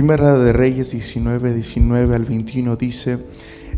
Primera 0.00 0.38
de 0.38 0.54
Reyes 0.54 0.92
19, 0.92 1.52
19 1.52 2.14
al 2.16 2.24
21 2.24 2.74
dice, 2.76 3.18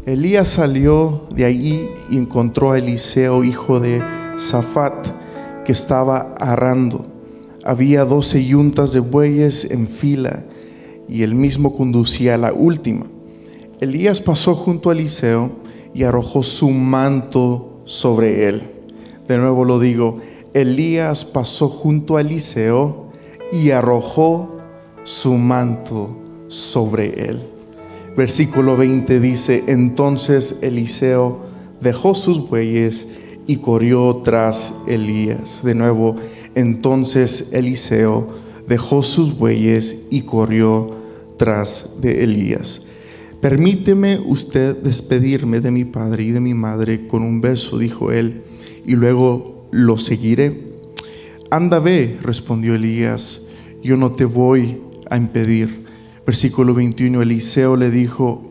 Elías 0.07 0.51
salió 0.51 1.27
de 1.35 1.45
ahí 1.45 1.91
y 2.13 2.17
encontró 2.17 2.71
a 2.71 2.79
Eliseo, 2.79 3.43
hijo 3.43 3.81
de 3.81 4.01
Safat, 4.37 5.05
que 5.65 5.73
estaba 5.73 6.33
arando. 6.39 7.07
Había 7.65 8.05
doce 8.05 8.45
yuntas 8.45 8.93
de 8.93 9.01
bueyes 9.01 9.65
en 9.69 9.89
fila 9.89 10.45
y 11.09 11.25
él 11.25 11.35
mismo 11.35 11.75
conducía 11.75 12.39
la 12.39 12.53
última. 12.53 13.07
Elías 13.81 14.21
pasó 14.21 14.55
junto 14.55 14.91
a 14.91 14.93
Eliseo 14.93 15.51
y 15.93 16.05
arrojó 16.05 16.45
su 16.45 16.71
manto 16.71 17.81
sobre 17.85 18.49
él. 18.49 18.63
De 19.27 19.39
nuevo 19.39 19.65
lo 19.65 19.81
digo, 19.81 20.19
Elías 20.55 21.25
pasó 21.25 21.69
junto 21.69 22.17
a 22.17 22.21
Eliseo 22.21 23.09
y 23.53 23.71
arrojó 23.71 24.52
su 25.05 25.35
manto 25.35 26.17
sobre 26.49 27.29
él. 27.29 27.43
Versículo 28.17 28.77
20 28.77 29.21
dice, 29.21 29.65
entonces 29.67 30.57
Eliseo 30.61 31.41
dejó 31.81 32.15
sus 32.15 32.49
bueyes 32.49 33.07
y 33.47 33.57
corrió 33.57 34.21
tras 34.25 34.73
Elías. 34.87 35.63
De 35.65 35.75
nuevo, 35.75 36.17
entonces 36.55 37.49
Eliseo 37.53 38.29
dejó 38.69 39.03
sus 39.03 39.37
bueyes 39.37 39.97
y 40.11 40.23
corrió 40.23 40.95
tras 41.39 41.89
de 42.01 42.23
Elías. 42.25 42.83
Permíteme 43.41 44.21
usted 44.21 44.77
despedirme 44.77 45.61
de 45.61 45.73
mi 45.73 45.85
padre 45.85 46.23
y 46.23 46.31
de 46.31 46.41
mi 46.41 46.55
madre 46.55 47.09
con 47.09 47.23
un 47.23 47.41
beso, 47.41 47.77
dijo 47.77 48.13
él, 48.13 48.43
y 48.87 48.95
luego 48.95 49.67
lo 49.73 49.99
seguiré. 49.99 50.71
Anda, 51.51 51.81
ve, 51.81 52.19
respondió 52.23 52.75
Elías, 52.75 53.41
yo 53.83 53.97
no 53.97 54.13
te 54.13 54.25
voy 54.25 54.79
a 55.13 55.17
impedir. 55.19 55.85
Versículo 56.27 56.73
21, 56.75 57.21
Eliseo 57.21 57.77
le 57.77 57.91
dijo, 57.91 58.43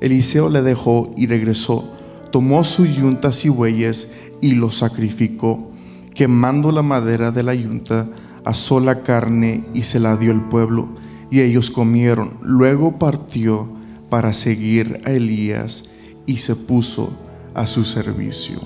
Eliseo 0.00 0.48
le 0.48 0.62
dejó 0.62 1.10
y 1.16 1.26
regresó, 1.26 1.90
tomó 2.30 2.62
sus 2.62 2.96
yuntas 2.96 3.44
y 3.44 3.48
bueyes 3.48 4.08
y 4.40 4.52
los 4.52 4.78
sacrificó, 4.78 5.72
quemando 6.14 6.70
la 6.70 6.82
madera 6.82 7.30
de 7.30 7.42
la 7.42 7.54
yunta, 7.54 8.08
asó 8.44 8.78
la 8.78 9.02
carne 9.02 9.64
y 9.74 9.82
se 9.82 9.98
la 9.98 10.16
dio 10.16 10.30
al 10.30 10.48
pueblo, 10.48 10.88
y 11.30 11.40
ellos 11.40 11.70
comieron. 11.70 12.38
Luego 12.42 12.98
partió 12.98 13.68
para 14.10 14.32
seguir 14.32 15.00
a 15.04 15.10
Elías 15.10 15.84
y 16.26 16.36
se 16.38 16.54
puso 16.54 17.16
a 17.54 17.66
su 17.66 17.84
servicio. 17.84 18.60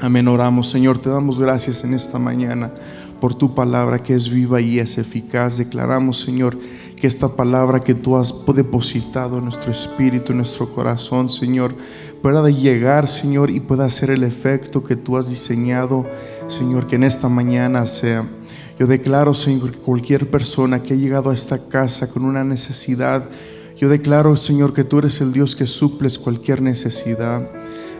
Amén, 0.00 0.28
oramos. 0.28 0.70
Señor, 0.70 0.98
te 0.98 1.10
damos 1.10 1.38
gracias 1.38 1.84
en 1.84 1.94
esta 1.94 2.18
mañana 2.18 2.72
por 3.20 3.34
tu 3.34 3.54
palabra 3.54 4.02
que 4.02 4.14
es 4.14 4.28
viva 4.28 4.60
y 4.60 4.78
es 4.78 4.98
eficaz. 4.98 5.58
Declaramos, 5.58 6.20
Señor, 6.20 6.58
que 6.96 7.06
esta 7.06 7.36
palabra 7.36 7.80
que 7.80 7.94
tú 7.94 8.16
has 8.16 8.34
depositado 8.54 9.38
en 9.38 9.44
nuestro 9.44 9.70
espíritu, 9.72 10.32
en 10.32 10.38
nuestro 10.38 10.70
corazón, 10.70 11.28
Señor, 11.28 11.74
pueda 12.22 12.48
llegar, 12.48 13.08
Señor, 13.08 13.50
y 13.50 13.60
pueda 13.60 13.84
hacer 13.84 14.10
el 14.10 14.24
efecto 14.24 14.82
que 14.82 14.96
tú 14.96 15.16
has 15.16 15.28
diseñado, 15.28 16.06
Señor, 16.48 16.86
que 16.86 16.96
en 16.96 17.04
esta 17.04 17.28
mañana 17.28 17.86
sea. 17.86 18.28
Yo 18.78 18.86
declaro, 18.86 19.34
Señor, 19.34 19.72
que 19.72 19.78
cualquier 19.78 20.30
persona 20.30 20.82
que 20.82 20.94
ha 20.94 20.96
llegado 20.96 21.30
a 21.30 21.34
esta 21.34 21.68
casa 21.68 22.08
con 22.08 22.24
una 22.24 22.42
necesidad, 22.42 23.28
yo 23.76 23.88
declaro, 23.88 24.36
Señor, 24.36 24.72
que 24.72 24.84
tú 24.84 24.98
eres 24.98 25.20
el 25.20 25.32
Dios 25.32 25.54
que 25.54 25.66
suples 25.66 26.18
cualquier 26.18 26.62
necesidad. 26.62 27.48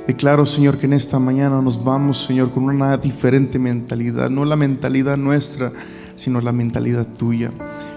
Declaro, 0.06 0.44
Señor, 0.44 0.76
que 0.76 0.84
en 0.84 0.92
esta 0.92 1.18
mañana 1.18 1.62
nos 1.62 1.82
vamos, 1.82 2.24
Señor, 2.24 2.50
con 2.50 2.64
una 2.64 2.98
diferente 2.98 3.58
mentalidad, 3.58 4.28
no 4.28 4.44
la 4.44 4.54
mentalidad 4.54 5.16
nuestra, 5.16 5.72
sino 6.14 6.42
la 6.42 6.52
mentalidad 6.52 7.06
tuya. 7.06 7.50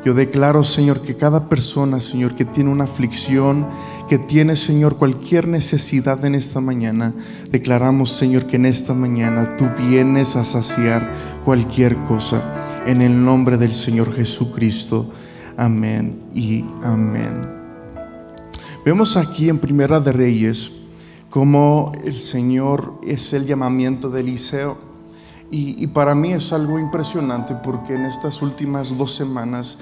Yo 0.05 0.13
declaro, 0.13 0.63
Señor, 0.63 1.01
que 1.01 1.17
cada 1.17 1.49
persona, 1.49 1.99
Señor, 1.99 2.33
que 2.33 2.45
tiene 2.45 2.69
una 2.69 2.85
aflicción, 2.85 3.67
que 4.07 4.17
tiene, 4.17 4.55
Señor, 4.55 4.95
cualquier 4.95 5.49
necesidad 5.49 6.23
en 6.23 6.35
esta 6.35 6.61
mañana, 6.61 7.13
declaramos, 7.51 8.13
Señor, 8.13 8.47
que 8.47 8.55
en 8.55 8.67
esta 8.67 8.93
mañana 8.93 9.57
tú 9.57 9.67
vienes 9.77 10.37
a 10.37 10.45
saciar 10.45 11.13
cualquier 11.43 11.97
cosa. 12.05 12.41
En 12.85 13.01
el 13.01 13.25
nombre 13.25 13.57
del 13.57 13.73
Señor 13.73 14.13
Jesucristo. 14.13 15.11
Amén 15.57 16.21
y 16.33 16.63
amén. 16.85 17.49
Vemos 18.85 19.17
aquí 19.17 19.49
en 19.49 19.59
Primera 19.59 19.99
de 19.99 20.13
Reyes 20.13 20.71
cómo 21.37 21.91
el 22.03 22.19
Señor 22.19 22.95
es 23.03 23.31
el 23.31 23.45
llamamiento 23.45 24.09
de 24.09 24.21
Eliseo. 24.21 24.75
Y, 25.51 25.85
para 25.85 26.15
mí 26.15 26.33
es 26.33 26.51
algo 26.51 26.79
impresionante 26.79 27.53
porque 27.53 27.93
en 27.93 28.07
estas 28.07 28.41
últimas 28.41 28.97
dos 28.97 29.13
semanas, 29.13 29.77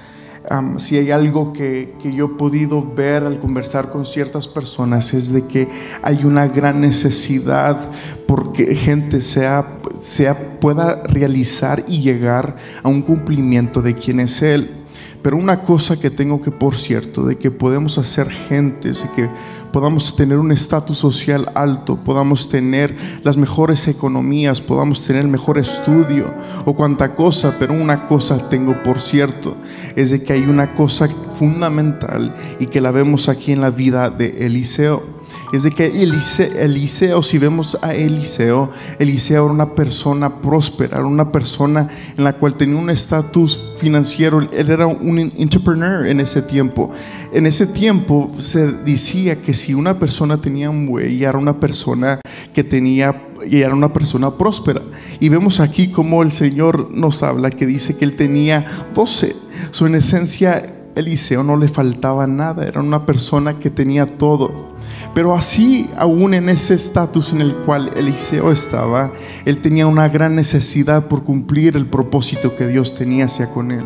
si 0.80 0.98
hay 0.98 1.12
algo 1.12 1.54
que, 1.54 1.96
yo 2.04 2.26
he 2.26 2.38
podido 2.38 2.84
ver 2.84 3.24
al 3.24 3.40
conversar 3.40 3.90
con 3.90 4.06
ciertas 4.06 4.50
personas, 4.50 5.14
es 5.14 5.32
de 5.32 5.46
que 5.46 5.70
hay 6.02 6.26
una 6.26 6.46
gran 6.46 6.82
necesidad 6.82 7.90
porque 8.28 8.76
gente 8.76 9.22
sea, 9.22 9.80
sea, 9.98 10.60
pueda 10.60 11.04
realizar 11.04 11.86
y 11.88 12.02
llegar 12.02 12.58
a 12.84 12.90
un 12.90 13.02
cumplimiento 13.02 13.82
de 13.82 13.96
quién 13.96 14.20
es 14.20 14.42
Él. 14.42 14.85
Pero 15.26 15.38
una 15.38 15.64
cosa 15.64 15.98
que 15.98 16.12
tengo 16.12 16.40
que, 16.40 16.52
por 16.52 16.76
cierto, 16.76 17.26
de 17.26 17.36
que 17.36 17.50
podemos 17.50 17.98
hacer 17.98 18.30
gentes 18.30 19.04
y 19.04 19.16
que 19.16 19.28
podamos 19.74 20.16
tener 20.16 20.38
un 20.38 20.52
estatus 20.52 21.00
social 21.00 21.52
alto, 21.56 21.96
podamos 21.96 22.48
tener 22.48 22.96
las 23.24 23.36
mejores 23.36 23.88
economías, 23.88 24.62
podamos 24.62 25.02
tener 25.02 25.24
el 25.24 25.28
mejor 25.28 25.58
estudio 25.58 26.32
o 26.66 26.76
cuanta 26.76 27.16
cosa, 27.16 27.56
pero 27.58 27.74
una 27.74 28.06
cosa 28.06 28.50
tengo 28.50 28.84
por 28.84 29.02
cierto, 29.02 29.58
es 29.96 30.12
de 30.12 30.22
que 30.22 30.34
hay 30.34 30.44
una 30.44 30.76
cosa 30.76 31.10
fundamental 31.32 32.36
y 32.60 32.68
que 32.68 32.80
la 32.80 32.92
vemos 32.92 33.28
aquí 33.28 33.52
en 33.52 33.62
la 33.62 33.72
vida 33.72 34.12
de 34.12 34.46
Eliseo 34.46 35.15
es 35.56 35.64
de 35.64 35.72
que 35.72 35.86
Eliseo, 35.86 37.24
si 37.24 37.38
vemos 37.38 37.78
a 37.82 37.94
Eliseo, 37.94 38.72
Eliseo 39.00 39.46
era 39.46 39.54
una 39.54 39.76
persona 39.76 40.42
próspera, 40.42 40.98
era 40.98 41.06
una 41.06 41.32
persona 41.32 41.88
en 42.18 42.24
la 42.24 42.34
cual 42.34 42.56
tenía 42.56 42.78
un 42.78 42.90
estatus 42.90 43.74
financiero, 43.78 44.40
él 44.42 44.70
era 44.70 44.88
un 44.88 45.20
entrepreneur 45.20 46.06
en 46.06 46.20
ese 46.20 46.42
tiempo. 46.42 46.92
En 47.34 47.46
ese 47.46 47.68
tiempo 47.68 48.32
se 48.38 48.72
decía 48.72 49.42
que 49.42 49.54
si 49.54 49.74
una 49.74 50.00
persona 50.00 50.42
tenía 50.42 50.70
un 50.70 50.88
buey, 50.88 51.24
era 51.24 51.38
una 51.38 51.60
persona 51.60 52.20
que 52.54 52.64
tenía 52.64 53.22
era 53.52 53.74
una 53.74 53.94
persona 53.94 54.38
próspera. 54.38 54.82
Y 55.20 55.30
vemos 55.30 55.60
aquí 55.60 55.90
como 55.90 56.24
el 56.24 56.32
Señor 56.32 56.90
nos 56.92 57.22
habla 57.24 57.50
que 57.50 57.66
dice 57.66 57.96
que 57.96 58.06
él 58.06 58.16
tenía 58.16 58.66
12. 58.94 59.36
Su 59.72 59.86
en 59.86 59.96
esencia 59.96 60.76
Eliseo 60.96 61.44
no 61.44 61.58
le 61.58 61.68
faltaba 61.68 62.26
nada, 62.26 62.66
era 62.66 62.82
una 62.82 63.06
persona 63.06 63.60
que 63.60 63.70
tenía 63.70 64.06
todo. 64.06 64.75
Pero 65.16 65.34
así, 65.34 65.90
aún 65.96 66.34
en 66.34 66.50
ese 66.50 66.74
estatus 66.74 67.32
en 67.32 67.40
el 67.40 67.56
cual 67.56 67.90
Eliseo 67.96 68.52
estaba, 68.52 69.14
él 69.46 69.60
tenía 69.60 69.88
una 69.88 70.10
gran 70.10 70.36
necesidad 70.36 71.08
por 71.08 71.24
cumplir 71.24 71.78
el 71.78 71.88
propósito 71.88 72.54
que 72.54 72.68
Dios 72.68 72.94
tenía 72.94 73.24
hacia 73.24 73.50
con 73.50 73.72
él. 73.72 73.86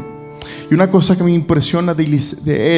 Y 0.72 0.73
una 0.73 0.89
cosa 0.89 1.16
que 1.16 1.23
me 1.23 1.31
impresiona 1.31 1.94
de, 1.94 2.03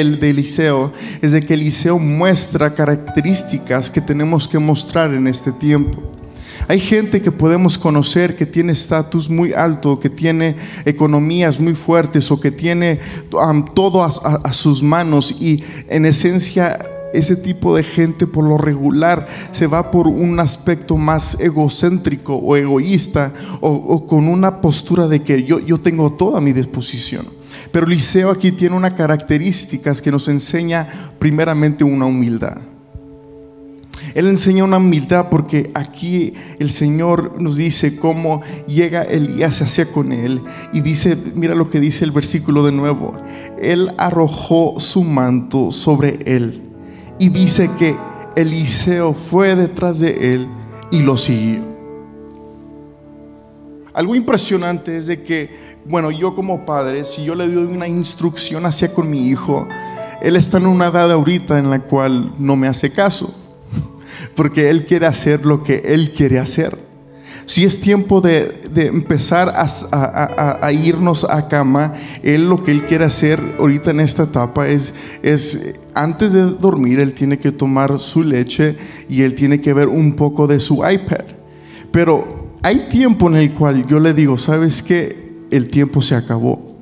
él, 0.01 0.19
de 0.19 0.29
Eliseo, 0.29 0.91
es 1.21 1.31
de 1.31 1.41
que 1.41 1.53
Eliseo 1.53 1.97
muestra 1.97 2.75
características 2.75 3.89
que 3.89 4.01
tenemos 4.01 4.49
que 4.49 4.59
mostrar 4.59 5.13
en 5.13 5.27
este 5.27 5.53
tiempo. 5.53 6.01
Hay 6.67 6.81
gente 6.81 7.21
que 7.21 7.31
podemos 7.31 7.77
conocer 7.77 8.35
que 8.35 8.45
tiene 8.45 8.73
estatus 8.73 9.29
muy 9.29 9.53
alto, 9.53 9.97
que 9.97 10.09
tiene 10.09 10.57
economías 10.83 11.57
muy 11.57 11.73
fuertes 11.73 12.29
o 12.31 12.39
que 12.39 12.51
tiene 12.51 12.99
todo 13.73 14.03
a 14.03 14.53
sus 14.53 14.83
manos 14.83 15.33
y 15.39 15.63
en 15.87 16.05
esencia 16.05 16.90
ese 17.13 17.35
tipo 17.35 17.75
de 17.75 17.83
gente 17.83 18.27
por 18.27 18.43
lo 18.43 18.57
regular 18.57 19.27
se 19.51 19.67
va 19.67 19.91
por 19.91 20.07
un 20.07 20.39
aspecto 20.39 20.97
más 20.97 21.37
egocéntrico 21.39 22.35
o 22.35 22.55
egoísta 22.55 23.33
o, 23.59 24.05
con 24.07 24.27
una 24.27 24.61
postura 24.61 25.07
de 25.07 25.21
que 25.21 25.43
yo, 25.43 25.59
yo 25.59 25.77
tengo 25.77 26.13
toda 26.13 26.41
mi 26.41 26.53
disposición. 26.53 27.27
Pero 27.71 27.87
Eliseo 27.87 28.31
aquí 28.31 28.51
tiene 28.51 28.75
unas 28.75 28.93
características 28.93 30.01
que 30.01 30.11
nos 30.11 30.27
enseña 30.27 30.87
primeramente 31.19 31.83
una 31.83 32.05
humildad. 32.05 32.57
Él 34.13 34.27
enseña 34.27 34.63
una 34.63 34.77
humildad 34.77 35.29
porque 35.29 35.71
aquí 35.73 36.33
el 36.59 36.71
Señor 36.71 37.41
nos 37.41 37.55
dice 37.55 37.97
cómo 37.97 38.41
llega 38.67 39.03
Elías 39.03 39.61
hacia 39.61 39.91
con 39.91 40.11
él 40.11 40.41
y 40.73 40.81
dice, 40.81 41.17
mira 41.35 41.55
lo 41.55 41.69
que 41.69 41.79
dice 41.79 42.03
el 42.03 42.11
versículo 42.11 42.65
de 42.65 42.71
nuevo, 42.71 43.13
él 43.61 43.93
arrojó 43.97 44.79
su 44.79 45.03
manto 45.03 45.71
sobre 45.71 46.19
él 46.25 46.70
y 47.21 47.29
dice 47.29 47.69
que 47.77 47.95
Eliseo 48.35 49.13
fue 49.13 49.55
detrás 49.55 49.99
de 49.99 50.33
él 50.33 50.47
y 50.89 51.03
lo 51.03 51.17
siguió. 51.17 51.61
Algo 53.93 54.15
impresionante 54.15 54.97
es 54.97 55.05
de 55.05 55.21
que, 55.21 55.51
bueno, 55.85 56.09
yo 56.09 56.33
como 56.33 56.65
padre, 56.65 57.03
si 57.03 57.23
yo 57.23 57.35
le 57.35 57.47
doy 57.47 57.65
una 57.65 57.87
instrucción 57.87 58.65
hacia 58.65 58.91
con 58.91 59.07
mi 59.07 59.27
hijo, 59.27 59.67
él 60.19 60.35
está 60.35 60.57
en 60.57 60.65
una 60.65 60.87
edad 60.87 61.11
ahorita 61.11 61.59
en 61.59 61.69
la 61.69 61.83
cual 61.83 62.33
no 62.39 62.55
me 62.55 62.67
hace 62.67 62.91
caso, 62.91 63.35
porque 64.35 64.71
él 64.71 64.87
quiere 64.87 65.05
hacer 65.05 65.45
lo 65.45 65.61
que 65.61 65.83
él 65.85 66.13
quiere 66.13 66.39
hacer. 66.39 66.75
Si 67.51 67.65
es 67.65 67.81
tiempo 67.81 68.21
de, 68.21 68.61
empezar 68.73 69.51
a, 69.53 70.71
irnos 70.71 71.25
a 71.29 71.49
cama, 71.49 71.95
Él 72.23 72.47
lo 72.47 72.63
que 72.63 72.71
Él 72.71 72.85
quiere 72.85 73.03
hacer 73.03 73.57
ahorita 73.59 73.91
en 73.91 73.99
esta 73.99 74.23
etapa 74.23 74.69
es, 74.69 74.93
es, 75.21 75.59
antes 75.93 76.31
de 76.31 76.43
dormir, 76.43 77.01
Él 77.01 77.13
tiene 77.13 77.39
que 77.39 77.51
tomar 77.51 77.99
su 77.99 78.23
leche 78.23 78.77
y 79.09 79.23
Él 79.23 79.35
tiene 79.35 79.59
que 79.59 79.73
ver 79.73 79.89
un 79.89 80.13
poco 80.13 80.47
de 80.47 80.61
su 80.61 80.75
iPad. 80.75 81.25
Pero 81.91 82.53
hay 82.63 82.87
tiempo 82.87 83.27
en 83.27 83.35
el 83.35 83.53
cual 83.53 83.85
yo 83.85 83.99
le 83.99 84.13
digo, 84.13 84.37
¿sabes 84.37 84.81
qué? 84.81 85.33
El 85.51 85.69
tiempo 85.69 86.01
se 86.01 86.15
acabó. 86.15 86.77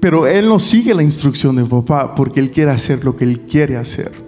Pero 0.00 0.26
Él 0.26 0.48
no 0.48 0.58
sigue 0.58 0.92
la 0.92 1.04
instrucción 1.04 1.54
de 1.54 1.64
papá 1.64 2.16
porque 2.16 2.40
Él 2.40 2.50
quiere 2.50 2.72
hacer 2.72 3.04
lo 3.04 3.14
que 3.14 3.26
Él 3.26 3.42
quiere 3.42 3.76
hacer. 3.76 4.27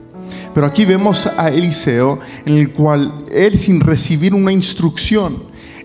Pero 0.54 0.66
aquí 0.66 0.84
vemos 0.84 1.26
a 1.26 1.48
Eliseo 1.48 2.18
en 2.44 2.58
el 2.58 2.72
cual 2.72 3.24
él 3.30 3.56
sin 3.56 3.80
recibir 3.80 4.34
una 4.34 4.52
instrucción, 4.52 5.44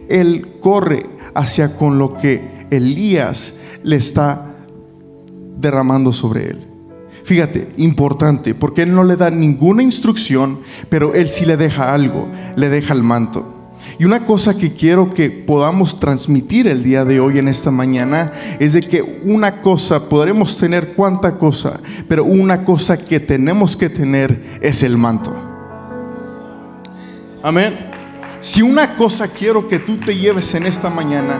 él 0.09 0.57
corre 0.59 1.05
hacia 1.33 1.75
con 1.75 1.99
lo 1.99 2.17
que 2.17 2.67
Elías 2.71 3.53
le 3.83 3.97
está 3.97 4.55
derramando 5.57 6.11
sobre 6.11 6.45
él. 6.45 6.67
Fíjate, 7.23 7.69
importante, 7.77 8.53
porque 8.53 8.83
él 8.83 8.93
no 8.93 9.03
le 9.03 9.15
da 9.15 9.31
ninguna 9.31 9.81
instrucción, 9.81 10.59
pero 10.89 11.15
él 11.15 11.29
sí 11.29 11.45
le 11.45 11.57
deja 11.57 11.93
algo, 11.93 12.29
le 12.55 12.69
deja 12.69 12.93
el 12.93 13.03
manto. 13.03 13.54
Y 13.97 14.05
una 14.05 14.25
cosa 14.25 14.57
que 14.57 14.73
quiero 14.73 15.13
que 15.13 15.29
podamos 15.29 15.99
transmitir 15.99 16.67
el 16.67 16.83
día 16.83 17.05
de 17.05 17.19
hoy 17.19 17.37
en 17.39 17.47
esta 17.47 17.71
mañana 17.71 18.31
es 18.59 18.73
de 18.73 18.81
que 18.81 19.01
una 19.01 19.61
cosa, 19.61 20.09
podremos 20.09 20.57
tener 20.57 20.93
cuánta 20.95 21.37
cosa, 21.37 21.79
pero 22.07 22.25
una 22.25 22.63
cosa 22.63 22.97
que 22.97 23.19
tenemos 23.19 23.77
que 23.77 23.89
tener 23.89 24.59
es 24.61 24.83
el 24.83 24.97
manto. 24.97 25.33
Amén. 27.41 27.94
Si 28.45 28.61
una 28.61 28.93
cosa 28.93 29.29
quiero 29.29 29.67
que 29.67 29.79
tú 29.79 29.97
te 29.97 30.15
lleves 30.15 30.53
en 30.53 30.67
esta 30.67 30.87
mañana, 30.87 31.39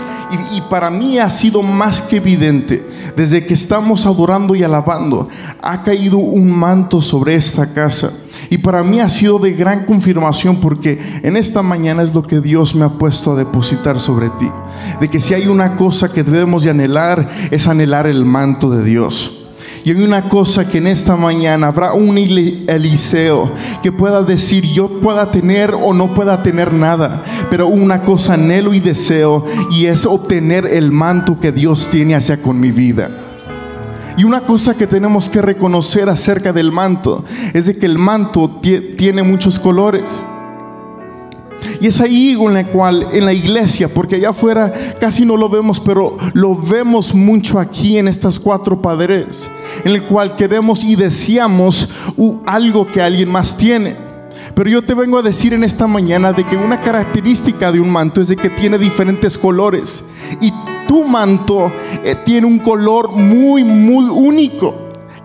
y, 0.52 0.60
para 0.62 0.90
mí 0.90 1.19
ha 1.19 1.30
sido 1.30 1.62
más 1.62 2.02
que 2.02 2.16
evidente, 2.16 2.84
desde 3.16 3.46
que 3.46 3.54
estamos 3.54 4.07
adorando 4.07 4.56
y 4.56 4.63
alabando, 4.63 5.30
ha 5.62 5.84
caído 5.84 6.18
un 6.18 6.50
manto 6.50 7.04
sobre 7.04 7.36
esta 7.36 7.74
casa. 7.74 8.12
Y 8.50 8.57
para 8.57 8.84
mí 8.84 9.02
ha 9.02 9.10
sido 9.10 9.38
de 9.38 9.54
gran 9.54 9.86
confirmación 9.86 10.60
porque 10.60 10.98
en 11.22 11.38
esta 11.38 11.62
mañana 11.62 12.02
es 12.02 12.12
lo 12.12 12.24
que 12.24 12.42
Dios 12.42 12.74
me 12.74 12.86
ha 12.86 12.90
puesto 12.90 13.34
a 13.34 13.36
depositar 13.36 14.00
sobre 14.00 14.31
ti. 14.31 14.50
De 15.00 15.08
que 15.08 15.22
si 15.22 15.36
hay 15.36 15.46
una 15.46 15.75
cosa 15.75 16.12
que 16.12 16.24
debemos 16.24 16.63
de 16.63 16.72
anhelar, 16.72 17.30
es 17.51 17.68
anhelar 17.68 18.08
el 18.08 18.25
manto 18.25 18.72
de 18.72 18.84
Dios. 18.84 19.35
Y 19.86 19.92
hay 19.92 20.04
una 20.04 20.28
cosa 20.28 20.68
que 20.68 20.80
en 20.80 20.88
esta 20.88 21.16
mañana 21.16 21.68
habrá 21.68 21.94
un 21.94 22.18
Eliseo 22.18 23.52
que 23.84 23.92
pueda 23.92 24.24
decir, 24.24 24.64
yo 24.64 25.00
pueda 25.00 25.30
tener 25.30 25.76
o 25.76 25.94
no 25.94 26.12
pueda 26.16 26.42
tener 26.42 26.74
nada, 26.74 27.24
pero 27.52 27.68
una 27.68 28.02
cosa 28.02 28.34
anhelo 28.34 28.74
y 28.74 28.80
deseo 28.80 29.46
y 29.70 29.86
es 29.86 30.08
obtener 30.08 30.66
el 30.66 30.92
manto 30.92 31.40
que 31.40 31.52
Dios 31.52 31.88
tiene 31.88 32.16
hacia 32.16 32.42
con 32.42 32.60
mi 32.60 32.72
vida. 32.72 33.12
Y 34.18 34.24
una 34.24 34.42
cosa 34.42 34.74
que 34.74 34.88
tenemos 34.88 35.30
que 35.30 35.44
reconocer 35.44 36.10
acerca 36.10 36.52
del 36.52 36.72
manto 36.72 37.24
es 37.54 37.68
de 37.68 37.78
que 37.78 37.86
el 37.86 38.00
manto 38.00 38.60
tiene 38.98 39.22
muchos 39.22 39.60
colores. 39.60 40.24
Y 41.80 41.88
es 41.88 42.00
ahí 42.02 42.38
en 42.40 42.54
la 42.54 42.68
cual, 42.68 43.08
en 43.12 43.26
la 43.26 43.34
iglesia, 43.34 43.94
porque 43.94 44.16
allá 44.16 44.30
afuera 44.30 44.72
casi 45.00 45.26
no 45.26 45.38
lo 45.38 45.50
vemos, 45.50 45.80
pero 45.80 46.18
lo 46.34 46.56
vemos 46.56 47.14
mucho 47.14 47.60
aquí 47.60 47.98
en 47.98 48.08
estas 48.08 48.40
cuatro 48.40 48.82
padres, 48.82 49.50
en 49.84 49.92
el 49.92 50.06
cual 50.06 50.36
queremos 50.36 50.84
y 50.84 50.96
deseamos 50.96 51.90
algo 52.46 52.88
que 52.88 53.02
alguien 53.02 53.30
más 53.30 53.58
tiene. 53.58 53.96
Pero 54.54 54.70
yo 54.70 54.82
te 54.82 54.94
vengo 54.94 55.18
a 55.18 55.22
decir 55.22 55.54
en 55.54 55.64
esta 55.64 55.88
mañana 55.88 56.32
de 56.32 56.46
que 56.46 56.56
una 56.56 56.82
característica 56.82 57.72
de 57.72 57.80
un 57.80 57.92
manto 57.92 58.22
es 58.22 58.30
de 58.30 58.38
que 58.38 58.50
tiene 58.50 58.78
diferentes 58.78 59.38
colores. 59.38 60.04
Y 60.40 60.52
tu 60.88 61.04
manto 61.04 61.72
eh, 62.04 62.16
tiene 62.24 62.48
un 62.48 62.60
color 62.60 63.12
muy, 63.12 63.64
muy 63.64 64.06
único, 64.06 64.76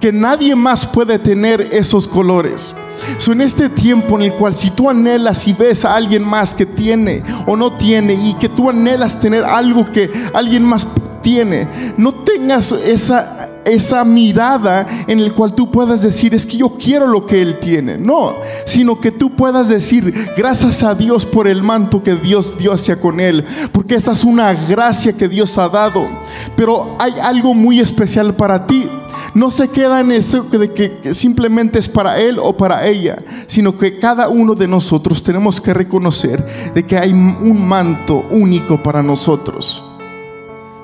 que 0.01 0.13
nadie 0.13 0.57
más 0.57 0.87
puede 0.87 1.19
tener 1.19 1.69
esos 1.73 2.09
colores. 2.09 2.75
So, 3.19 3.33
en 3.33 3.41
este 3.41 3.69
tiempo 3.69 4.17
en 4.17 4.23
el 4.23 4.35
cual 4.35 4.55
si 4.55 4.71
tú 4.71 4.89
anhelas 4.89 5.47
y 5.47 5.53
ves 5.53 5.85
a 5.85 5.95
alguien 5.95 6.23
más 6.23 6.55
que 6.55 6.67
tiene 6.67 7.23
o 7.47 7.57
no 7.57 7.77
tiene 7.77 8.15
y 8.15 8.35
que 8.35 8.49
tú 8.49 8.71
anhelas 8.71 9.19
tener 9.19 9.45
algo 9.45 9.85
que 9.85 10.11
alguien 10.33 10.65
más 10.65 10.87
tiene, 11.23 11.95
no 11.97 12.13
tengas 12.13 12.73
esa 12.73 13.50
esa 13.65 14.05
mirada 14.05 14.87
en 15.07 15.21
el 15.21 15.35
cual 15.35 15.55
tú 15.55 15.71
puedas 15.71 16.03
decir 16.03 16.35
es 16.35 16.47
que 16.47 16.57
yo 16.57 16.75
quiero 16.75 17.07
lo 17.07 17.27
que 17.27 17.43
él 17.43 17.59
tiene, 17.61 17.99
no, 17.99 18.35
sino 18.67 19.01
que 19.01 19.11
tú 19.11 19.31
puedas 19.31 19.69
decir 19.69 20.31
gracias 20.37 20.83
a 20.83 20.95
Dios 20.95 21.25
por 21.27 21.47
el 21.47 21.63
manto 21.63 22.03
que 22.03 22.15
Dios 22.15 22.57
dio 22.59 22.73
hacia 22.73 23.01
con 23.01 23.21
él, 23.21 23.45
porque 23.73 23.95
esa 23.95 24.13
es 24.13 24.25
una 24.25 24.53
gracia 24.53 25.13
que 25.13 25.29
Dios 25.29 25.59
ha 25.59 25.69
dado, 25.69 26.09
pero 26.57 26.97
hay 26.99 27.15
algo 27.23 27.55
muy 27.55 27.81
especial 27.81 28.35
para 28.35 28.67
ti. 28.67 28.89
No 29.35 29.51
se 29.51 29.69
queda 29.69 30.01
en 30.01 30.11
eso 30.13 30.43
de 30.43 30.73
que 30.73 31.15
simplemente 31.15 31.79
es 31.79 31.89
para 31.89 32.19
él 32.19 32.39
o 32.41 32.57
para 32.57 32.87
ella, 32.87 33.23
sino 33.47 33.77
que 33.77 33.99
cada 33.99 34.29
uno 34.29 34.55
de 34.55 34.67
nosotros 34.67 35.23
tenemos 35.23 35.61
que 35.61 35.75
reconocer 35.75 36.73
de 36.75 36.85
que 36.85 36.99
hay 36.99 37.13
un 37.13 37.67
manto 37.67 38.27
único 38.31 38.83
para 38.83 39.03
nosotros. 39.03 39.90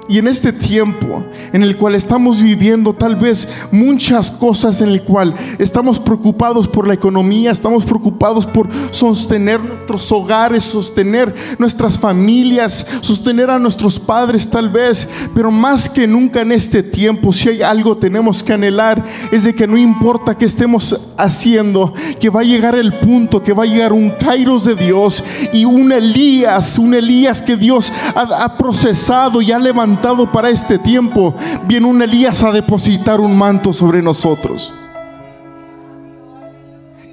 Y 0.09 0.19
en 0.19 0.29
este 0.29 0.53
tiempo 0.53 1.25
en 1.53 1.63
el 1.63 1.77
cual 1.77 1.97
estamos 1.97 2.41
viviendo 2.41 2.93
tal 2.93 3.17
vez 3.17 3.49
muchas 3.73 4.31
cosas 4.31 4.81
en 4.81 4.91
el 4.91 5.03
cual 5.03 5.35
estamos 5.59 5.99
preocupados 5.99 6.69
por 6.69 6.87
la 6.87 6.95
economía, 6.95 7.51
estamos 7.51 7.85
preocupados 7.85 8.47
por 8.47 8.69
sostener 8.93 9.61
nuestros 9.61 10.13
hogares, 10.13 10.65
sostener 10.65 11.35
nuestras 11.59 11.99
familias, 11.99 12.87
sostener 13.01 13.51
a 13.51 13.59
nuestros 13.59 13.99
padres 13.99 14.49
tal 14.49 14.71
vez, 14.71 15.09
pero 15.35 15.51
más 15.51 15.91
que 15.91 16.07
nunca 16.07 16.43
en 16.43 16.53
este 16.53 16.83
tiempo 16.83 17.33
si 17.33 17.49
hay 17.49 17.63
algo 17.63 17.97
tenemos 17.97 18.45
que 18.45 18.53
anhelar 18.53 19.05
es 19.33 19.45
de 19.45 19.55
que 19.55 19.67
no 19.67 19.77
importa 19.77 20.39
qué 20.39 20.45
estemos 20.45 21.01
haciendo, 21.17 21.93
que 22.21 22.31
va 22.31 22.41
a 22.41 22.45
llegar 22.45 22.77
el 22.77 23.01
punto, 23.01 23.43
que 23.43 23.53
va 23.53 23.65
a 23.65 23.67
llegar 23.67 23.93
un 23.93 24.11
Kairos 24.11 24.65
de 24.65 24.77
Dios 24.77 25.25
y 25.53 25.65
un 25.65 25.91
Elías, 25.91 26.79
un 26.79 26.95
Elías 26.95 27.43
que 27.43 27.57
Dios 27.57 27.93
ha, 28.15 28.45
ha 28.45 28.57
procesado 28.57 29.43
y 29.43 29.51
ha 29.51 29.59
levantado 29.59 29.96
para 30.33 30.51
este 30.51 30.79
tiempo, 30.79 31.35
viene 31.65 31.87
un 31.87 32.01
Elías 32.03 32.43
a 32.43 32.53
depositar 32.53 33.21
un 33.21 33.37
manto 33.37 33.73
sobre 33.73 34.03
nosotros. 34.03 34.73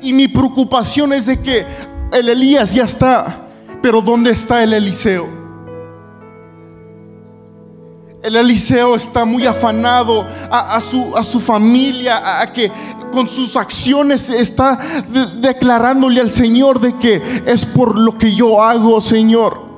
Y 0.02 0.14
mi 0.14 0.28
preocupación 0.28 1.14
es 1.14 1.26
de 1.26 1.42
que 1.42 1.66
el 2.12 2.30
Elías 2.30 2.74
ya 2.74 2.84
está, 2.84 3.48
pero 3.82 4.02
¿dónde 4.02 4.32
está 4.32 4.64
el 4.64 4.74
Eliseo? 4.74 5.28
El 8.22 8.36
Eliseo 8.36 8.96
está 8.96 9.26
muy 9.26 9.46
afanado 9.46 10.26
a, 10.50 10.80
su, 10.80 11.16
a 11.16 11.24
su, 11.24 11.42
familia, 11.42 12.42
a, 12.42 12.54
que 12.54 12.72
con 13.12 13.28
sus 13.28 13.58
acciones 13.58 14.30
está 14.30 14.80
declarándole 15.42 16.22
al 16.22 16.32
Señor 16.32 16.80
de 16.80 16.94
que 16.98 17.44
es 17.46 17.66
por 17.66 17.98
lo 17.98 18.18
que 18.18 18.34
yo 18.34 18.64
hago, 18.64 19.02
Señor. 19.02 19.73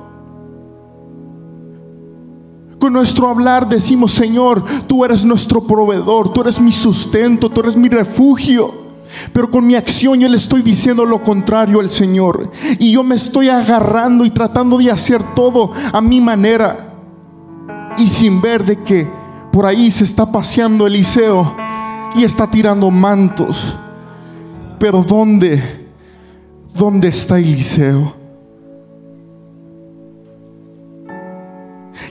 Nuestro 2.90 3.28
hablar 3.28 3.68
decimos, 3.68 4.12
Señor, 4.12 4.64
tú 4.86 5.04
eres 5.04 5.24
nuestro 5.24 5.66
proveedor, 5.66 6.32
tú 6.32 6.40
eres 6.40 6.60
mi 6.60 6.72
sustento, 6.72 7.50
tú 7.50 7.60
eres 7.60 7.76
mi 7.76 7.88
refugio. 7.88 8.86
Pero 9.32 9.50
con 9.50 9.66
mi 9.66 9.74
acción 9.74 10.20
yo 10.20 10.28
le 10.28 10.36
estoy 10.36 10.62
diciendo 10.62 11.04
lo 11.04 11.22
contrario 11.22 11.80
al 11.80 11.90
Señor. 11.90 12.50
Y 12.78 12.92
yo 12.92 13.02
me 13.02 13.16
estoy 13.16 13.48
agarrando 13.48 14.24
y 14.24 14.30
tratando 14.30 14.78
de 14.78 14.90
hacer 14.90 15.22
todo 15.34 15.70
a 15.92 16.00
mi 16.00 16.20
manera. 16.20 16.94
Y 17.98 18.08
sin 18.08 18.40
ver 18.40 18.64
de 18.64 18.82
que 18.82 19.08
por 19.52 19.64
ahí 19.64 19.90
se 19.90 20.04
está 20.04 20.30
paseando 20.30 20.86
Eliseo 20.86 21.56
y 22.14 22.24
está 22.24 22.50
tirando 22.50 22.90
mantos. 22.90 23.76
Pero 24.78 25.02
¿dónde? 25.02 25.86
¿Dónde 26.74 27.08
está 27.08 27.38
Eliseo? 27.38 28.25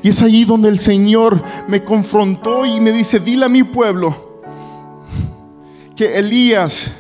Y 0.06 0.10
es 0.10 0.22
allí 0.22 0.46
donde 0.46 0.70
el 0.70 0.78
Señor 0.78 1.42
me 1.68 1.84
confrontó 1.84 2.64
y 2.64 2.80
me 2.80 2.92
dice, 2.92 3.20
dile 3.20 3.48
a 3.48 3.50
mi 3.50 3.64
pueblo 3.64 4.44
que 5.96 6.20
Elías, 6.20 6.92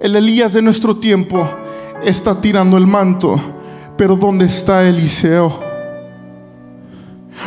el 0.00 0.16
Elías 0.16 0.54
de 0.54 0.62
nuestro 0.62 0.96
tiempo, 0.96 1.46
está 2.02 2.40
tirando 2.40 2.78
el 2.78 2.86
manto. 2.86 3.38
Pero 3.94 4.16
¿dónde 4.16 4.46
está 4.46 4.88
Eliseo? 4.88 5.60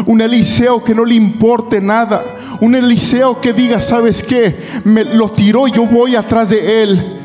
Un 0.05 0.21
Eliseo 0.21 0.83
que 0.83 0.93
no 0.93 1.05
le 1.05 1.15
importe 1.15 1.81
nada. 1.81 2.23
Un 2.61 2.75
Eliseo 2.75 3.41
que 3.41 3.51
diga, 3.51 3.81
¿sabes 3.81 4.21
qué? 4.21 4.55
Me 4.83 5.05
lo 5.05 5.31
tiró, 5.31 5.65
yo 5.65 5.87
voy 5.87 6.15
atrás 6.15 6.51
de 6.51 6.83
él 6.83 7.22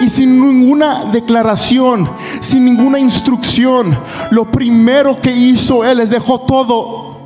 y 0.00 0.08
sin 0.08 0.40
ninguna 0.40 1.06
declaración, 1.06 2.08
sin 2.40 2.64
ninguna 2.64 2.98
instrucción, 2.98 3.98
lo 4.30 4.50
primero 4.50 5.20
que 5.20 5.30
hizo 5.30 5.84
Él 5.84 6.00
es 6.00 6.10
dejó 6.10 6.40
todo. 6.40 7.18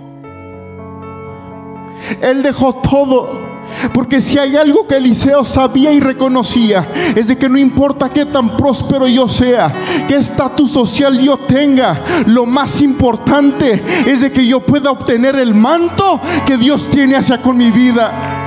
Él 2.21 2.43
dejó 2.43 2.75
todo. 2.75 3.52
Porque 3.95 4.21
si 4.21 4.38
hay 4.38 4.57
algo 4.57 4.87
que 4.87 4.97
Eliseo 4.97 5.45
sabía 5.45 5.93
y 5.93 6.00
reconocía, 6.00 6.88
es 7.14 7.29
de 7.29 7.38
que 7.38 7.49
no 7.49 7.59
importa 7.59 8.11
qué 8.11 8.26
tan 8.26 8.57
próspero 8.57 9.07
yo 9.09 9.29
sea, 9.29 9.73
qué 10.07 10.17
estatus 10.17 10.73
social 10.73 11.19
yo 11.19 11.38
tenga, 11.38 12.02
lo 12.26 12.45
más 12.45 12.83
importante 12.83 13.83
es 14.07 14.21
de 14.21 14.31
que 14.31 14.47
yo 14.47 14.61
pueda 14.61 14.91
obtener 14.91 15.37
el 15.37 15.55
manto 15.55 16.21
que 16.45 16.57
Dios 16.57 16.88
tiene 16.91 17.17
hacia 17.17 17.41
con 17.41 17.57
mi 17.57 17.71
vida. 17.71 18.42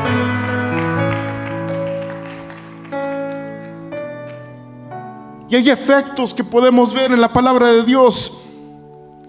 Y 5.48 5.56
hay 5.56 5.70
efectos 5.70 6.34
que 6.34 6.44
podemos 6.44 6.94
ver 6.94 7.12
en 7.12 7.22
la 7.22 7.32
palabra 7.32 7.68
de 7.68 7.84
Dios 7.84 8.44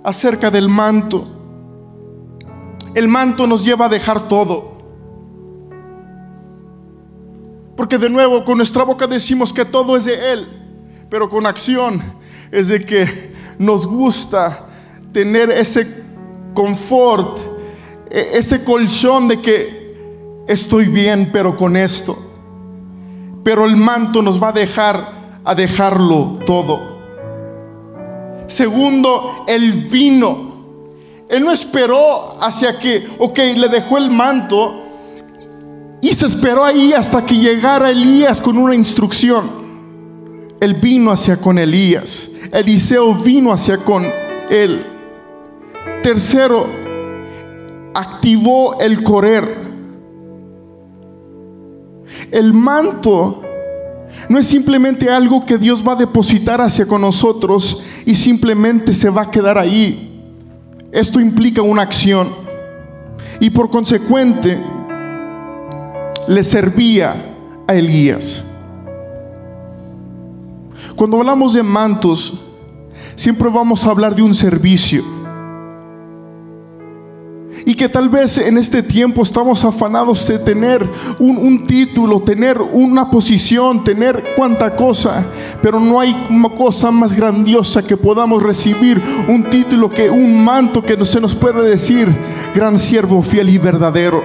acerca 0.03 0.51
del 0.51 0.69
manto. 0.69 1.27
El 2.95 3.09
manto 3.09 3.47
nos 3.47 3.65
lleva 3.65 3.87
a 3.87 3.89
dejar 3.91 4.27
todo. 4.27 4.77
Porque 7.77 7.99
de 7.99 8.09
nuevo 8.09 8.43
con 8.45 8.57
nuestra 8.57 8.85
boca 8.85 9.07
decimos 9.07 9.53
que 9.53 9.67
todo 9.67 9.97
es 9.97 10.07
de 10.07 10.33
Él, 10.33 10.49
pero 11.11 11.29
con 11.29 11.45
acción 11.45 12.03
es 12.51 12.69
de 12.69 12.81
que 12.81 13.35
nos 13.59 13.87
gusta 13.87 14.67
tener 15.13 15.51
ese 15.51 16.03
confort, 16.55 17.39
e-, 18.11 18.31
ese 18.39 18.65
colchón 18.65 19.29
de 19.29 19.43
que 19.43 20.45
estoy 20.49 20.87
bien, 20.87 21.29
pero 21.31 21.57
con 21.57 21.77
esto. 21.77 22.19
Pero 23.45 23.67
el 23.67 23.77
manto 23.77 24.23
nos 24.23 24.43
va 24.43 24.49
a 24.49 24.53
dejar 24.53 25.16
a 25.47 25.55
dejarlo 25.55 26.41
todo. 26.45 26.97
Segundo, 28.49 29.45
el 29.47 29.87
vino. 29.87 30.57
Él 31.29 31.45
no 31.45 31.53
esperó 31.53 32.37
hacia 32.41 32.79
que, 32.79 33.09
ok, 33.19 33.39
le 33.57 33.69
dejó 33.69 33.97
el 33.97 34.11
manto 34.11 34.83
y 36.01 36.13
se 36.13 36.27
esperó 36.27 36.65
ahí 36.65 36.93
hasta 36.93 37.25
que 37.25 37.37
llegara 37.37 37.91
Elías 37.91 38.41
con 38.41 38.59
una 38.59 38.75
instrucción. 38.75 39.67
Él 40.61 40.75
vino 40.75 41.13
hacia 41.13 41.37
con 41.41 41.59
Elías. 41.59 42.29
Eliseo 42.53 43.15
vino 43.15 43.53
hacia 43.53 43.79
con 43.79 44.05
él. 44.51 44.85
Tercero, 46.03 46.67
activó 47.95 48.79
el 48.81 49.03
correr. 49.05 49.67
El 52.33 52.53
manto 52.53 53.43
no 54.29 54.39
es 54.39 54.47
simplemente 54.47 55.11
algo 55.11 55.45
que 55.45 55.59
Dios 55.59 55.87
va 55.87 55.93
a 55.93 55.97
depositar 55.97 56.61
hacia 56.61 56.87
con 56.87 57.01
nosotros 57.01 57.83
y 58.05 58.15
simplemente 58.15 58.93
se 58.93 59.09
va 59.09 59.23
a 59.23 59.31
quedar 59.31 59.59
ahí. 59.59 60.23
Esto 60.93 61.21
implica 61.21 61.63
una 61.63 61.83
acción. 61.83 62.35
Y 63.41 63.51
por 63.51 63.71
consecuente, 63.71 64.59
le 66.27 66.43
servía 66.43 67.35
a 67.67 67.75
Elías. 67.75 68.43
Cuando 70.97 71.19
hablamos 71.19 71.53
de 71.53 71.63
mantos, 71.63 72.41
siempre 73.15 73.49
vamos 73.51 73.85
a 73.85 73.91
hablar 73.91 74.15
de 74.15 74.23
un 74.23 74.35
servicio. 74.35 75.05
Y 77.69 77.75
que 77.75 77.89
tal 77.89 78.09
vez 78.09 78.39
en 78.39 78.59
este 78.59 78.81
tiempo 78.81 79.25
estamos 79.25 79.65
afanados 79.65 80.25
de 80.29 80.39
tener 80.39 80.89
un, 81.19 81.65
título, 81.65 82.21
tener 82.21 82.61
una 82.61 83.11
posición, 83.11 83.83
tener 83.83 84.35
cuanta 84.37 84.77
cosa. 84.77 85.27
Pero 85.61 85.81
no 85.81 85.99
hay 85.99 86.15
cosa 86.57 86.93
más 86.93 87.13
grandiosa 87.13 87.83
que 87.83 87.97
podamos 87.97 88.41
recibir 88.41 89.03
un 89.29 89.51
título 89.51 89.91
que 89.91 90.09
un 90.09 90.45
manto 90.45 90.81
que 90.81 91.05
se 91.05 91.21
nos 91.21 91.35
puede 91.35 91.69
decir, 91.69 92.09
gran 92.55 92.79
siervo 92.79 93.21
fiel 93.21 93.51
y 93.51 93.59
verdadero 93.59 94.23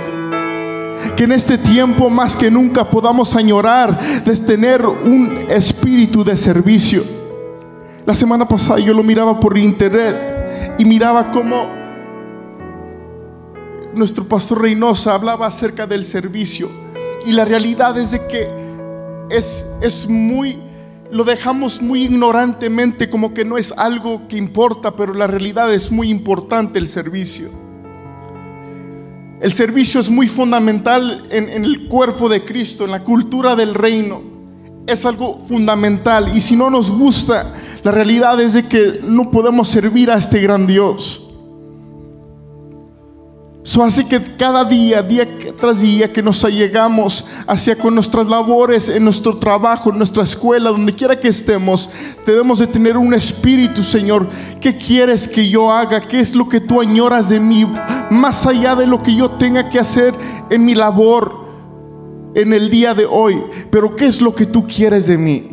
que 1.16 1.24
en 1.24 1.32
este 1.32 1.58
tiempo 1.58 2.10
más 2.10 2.38
que 2.38 2.52
nunca 2.52 2.90
podamos 2.90 3.36
añorar 3.36 4.24
de 4.24 4.38
tener 4.38 4.86
un 4.86 5.46
espíritu 5.50 6.24
de 6.24 6.38
servicio. 6.38 7.04
La 8.06 8.14
semana 8.14 8.48
pasada 8.48 8.80
yo 8.80 8.94
lo 8.94 9.04
miraba 9.04 9.40
por 9.40 9.58
internet 9.58 10.76
y 10.78 10.86
miraba 10.86 11.32
cómo 11.32 11.81
nuestro 13.94 14.24
pastor 14.28 14.62
Reynosa 14.62 15.14
hablaba 15.14 15.48
acerca 15.48 15.86
del 15.86 16.06
servicio 16.06 16.70
y 17.26 17.32
la 17.32 17.46
realidad 17.46 17.98
es 17.98 18.12
de 18.12 18.26
que 18.28 18.50
es, 19.30 19.66
es 19.82 20.08
muy, 20.08 20.60
lo 21.12 21.24
dejamos 21.24 21.82
muy 21.82 22.04
ignorantemente 22.04 23.10
como 23.10 23.34
que 23.34 23.46
no 23.46 23.58
es 23.58 23.72
algo 23.74 24.28
que 24.28 24.38
importa, 24.38 24.96
pero 24.96 25.14
la 25.14 25.28
realidad 25.28 25.74
es 25.74 25.92
muy 25.92 26.10
importante 26.10 26.80
el 26.80 26.88
servicio. 26.88 27.50
El 29.40 29.54
servicio 29.54 30.00
es 30.00 30.10
muy 30.10 30.28
fundamental 30.28 31.24
en, 31.32 31.50
en 31.50 31.66
el 31.66 31.88
cuerpo 31.88 32.30
de 32.30 32.46
Cristo, 32.46 32.86
en 32.86 32.92
la 32.92 33.04
cultura 33.04 33.56
del 33.56 33.74
reino. 33.74 34.22
Es 34.86 35.06
algo 35.06 35.40
fundamental 35.40 36.36
y 36.36 36.42
si 36.42 36.56
no 36.56 36.70
nos 36.70 36.92
gusta, 36.92 37.54
la 37.84 37.92
realidad 37.92 38.40
es 38.40 38.54
de 38.54 38.68
que 38.68 39.00
no 39.04 39.32
podemos 39.32 39.68
servir 39.70 40.12
a 40.12 40.18
este 40.18 40.40
gran 40.42 40.68
Dios. 40.68 41.21
So 43.64 43.84
hace 43.84 44.08
que 44.08 44.20
cada 44.38 44.66
día, 44.66 45.04
día 45.04 45.38
tras 45.56 45.82
día, 45.82 46.12
que 46.12 46.24
nos 46.24 46.44
allegamos 46.44 47.24
hacia 47.46 47.78
con 47.78 47.94
nuestras 47.94 48.26
labores, 48.26 48.90
en 48.90 49.04
nuestro 49.04 49.38
trabajo, 49.38 49.92
en 49.92 50.00
nuestra 50.00 50.24
escuela, 50.24 50.72
donde 50.72 50.96
quiera 50.96 51.20
que 51.20 51.28
estemos, 51.28 51.88
debemos 52.26 52.58
de 52.58 52.66
tener 52.66 52.98
un 52.98 53.14
espíritu, 53.14 53.84
Señor. 53.84 54.28
¿Qué 54.60 54.76
quieres 54.76 55.28
que 55.28 55.48
yo 55.48 55.72
haga? 55.72 56.02
¿Qué 56.02 56.20
es 56.20 56.34
lo 56.34 56.50
que 56.50 56.60
tú 56.60 56.82
añoras 56.82 57.30
de 57.30 57.40
mí? 57.40 57.70
Más 58.10 58.48
allá 58.48 58.76
de 58.76 58.88
lo 58.88 59.04
que 59.04 59.14
yo 59.14 59.30
tenga 59.32 59.70
que 59.70 59.78
hacer 59.78 60.16
en 60.50 60.66
mi 60.66 60.74
labor 60.74 61.46
en 62.34 62.54
el 62.54 62.72
día 62.72 62.96
de 62.96 63.06
hoy. 63.06 63.44
Pero 63.70 63.96
¿qué 63.96 64.08
es 64.08 64.22
lo 64.22 64.34
que 64.34 64.48
tú 64.48 64.66
quieres 64.66 65.06
de 65.06 65.20
mí? 65.20 65.50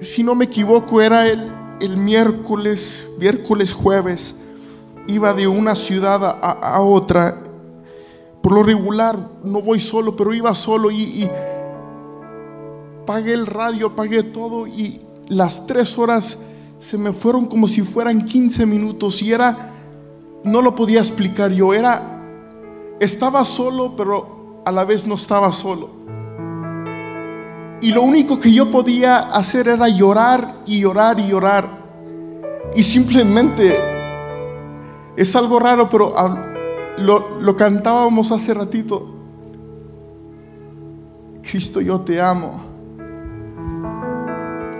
Si 0.00 0.24
no 0.24 0.34
me 0.34 0.46
equivoco, 0.46 1.00
era 1.00 1.26
el 1.28 1.65
el 1.80 1.96
miércoles, 1.96 3.06
miércoles, 3.18 3.72
jueves, 3.72 4.34
iba 5.06 5.34
de 5.34 5.46
una 5.46 5.74
ciudad 5.74 6.38
a, 6.42 6.80
otra. 6.80 7.42
Por 8.42 8.52
lo 8.52 8.62
regular 8.62 9.18
no 9.44 9.60
voy 9.60 9.80
solo, 9.80 10.16
pero 10.16 10.34
iba 10.34 10.54
solo 10.54 10.90
y, 10.90 11.02
y 11.02 11.30
pagué 13.04 13.34
el 13.34 13.46
radio, 13.46 13.94
pagué 13.94 14.22
todo 14.22 14.66
y 14.66 15.00
las 15.28 15.66
tres 15.66 15.98
horas 15.98 16.38
se 16.78 16.98
me 16.98 17.12
fueron 17.12 17.46
como 17.46 17.68
si 17.68 17.82
fueran 17.82 18.24
15 18.24 18.66
minutos 18.66 19.22
y 19.22 19.32
era, 19.32 19.72
no 20.44 20.62
lo 20.62 20.74
podía 20.74 21.00
explicar 21.00 21.52
yo, 21.52 21.72
era, 21.72 22.22
estaba 23.00 23.44
solo, 23.44 23.96
pero 23.96 24.62
a 24.64 24.72
la 24.72 24.84
vez 24.84 25.06
no 25.06 25.14
estaba 25.14 25.52
solo. 25.52 25.95
Y 27.80 27.92
lo 27.92 28.02
único 28.02 28.40
que 28.40 28.52
yo 28.52 28.70
podía 28.70 29.18
hacer 29.18 29.68
era 29.68 29.88
llorar 29.88 30.62
y 30.66 30.80
llorar 30.80 31.20
y 31.20 31.28
llorar. 31.28 31.68
Y 32.74 32.82
simplemente 32.82 33.78
es 35.16 35.36
algo 35.36 35.58
raro, 35.58 35.88
pero 35.88 36.14
lo, 36.98 37.40
lo 37.40 37.56
cantábamos 37.56 38.32
hace 38.32 38.54
ratito. 38.54 39.14
Cristo, 41.42 41.80
yo 41.80 42.00
te 42.00 42.20
amo. 42.20 42.60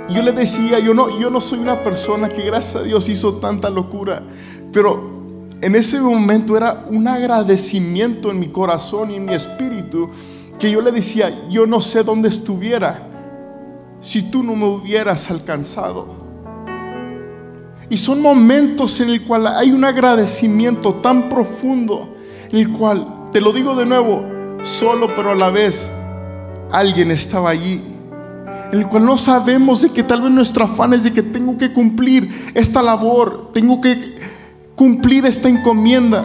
Yo 0.08 0.22
le 0.22 0.32
decía, 0.32 0.78
yo 0.78 0.94
no, 0.94 1.18
yo 1.18 1.30
no 1.30 1.40
soy 1.40 1.58
una 1.58 1.82
persona 1.82 2.28
que 2.28 2.42
gracias 2.42 2.76
a 2.76 2.82
Dios 2.82 3.08
hizo 3.08 3.36
tanta 3.36 3.70
locura, 3.70 4.22
pero 4.72 5.16
en 5.60 5.74
ese 5.74 6.00
momento 6.00 6.56
era 6.56 6.86
un 6.88 7.08
agradecimiento 7.08 8.30
en 8.30 8.38
mi 8.38 8.48
corazón 8.48 9.10
y 9.10 9.16
en 9.16 9.24
mi 9.24 9.34
espíritu 9.34 10.10
que 10.58 10.70
yo 10.70 10.80
le 10.80 10.92
decía, 10.92 11.48
yo 11.50 11.66
no 11.66 11.80
sé 11.80 12.02
dónde 12.02 12.28
estuviera 12.28 13.08
si 14.00 14.22
tú 14.22 14.42
no 14.42 14.54
me 14.54 14.66
hubieras 14.66 15.30
alcanzado. 15.30 16.26
Y 17.88 17.98
son 17.98 18.20
momentos 18.20 19.00
en 19.00 19.10
el 19.10 19.24
cual 19.24 19.46
hay 19.46 19.70
un 19.70 19.84
agradecimiento 19.84 20.94
tan 20.96 21.28
profundo, 21.28 22.14
en 22.50 22.58
el 22.58 22.72
cual, 22.72 23.28
te 23.32 23.40
lo 23.40 23.52
digo 23.52 23.74
de 23.74 23.86
nuevo, 23.86 24.24
solo 24.62 25.14
pero 25.14 25.30
a 25.30 25.34
la 25.34 25.50
vez 25.50 25.88
alguien 26.72 27.10
estaba 27.10 27.50
allí. 27.50 27.82
En 28.72 28.80
el 28.80 28.88
cual 28.88 29.04
no 29.04 29.16
sabemos 29.16 29.82
de 29.82 29.90
que 29.90 30.02
tal 30.02 30.22
vez 30.22 30.30
nuestro 30.32 30.64
afán 30.64 30.92
es 30.94 31.04
de 31.04 31.12
que 31.12 31.22
tengo 31.22 31.56
que 31.56 31.72
cumplir 31.72 32.50
esta 32.54 32.82
labor, 32.82 33.52
tengo 33.52 33.80
que 33.80 34.16
cumplir 34.74 35.24
esta 35.24 35.48
encomienda, 35.48 36.24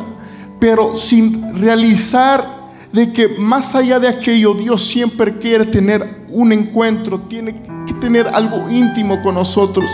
pero 0.59 0.95
sin 0.95 1.55
realizar 1.55 2.60
de 2.91 3.13
que 3.13 3.27
más 3.27 3.73
allá 3.75 3.99
de 3.99 4.07
aquello, 4.07 4.53
Dios 4.53 4.83
siempre 4.83 5.37
quiere 5.37 5.65
tener 5.65 6.25
un 6.29 6.51
encuentro, 6.51 7.19
tiene 7.21 7.61
que 7.85 7.93
tener 7.95 8.27
algo 8.27 8.69
íntimo 8.69 9.21
con 9.21 9.35
nosotros. 9.35 9.89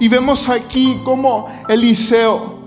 Y 0.00 0.08
vemos 0.08 0.48
aquí 0.48 0.98
como 1.04 1.46
Eliseo, 1.68 2.58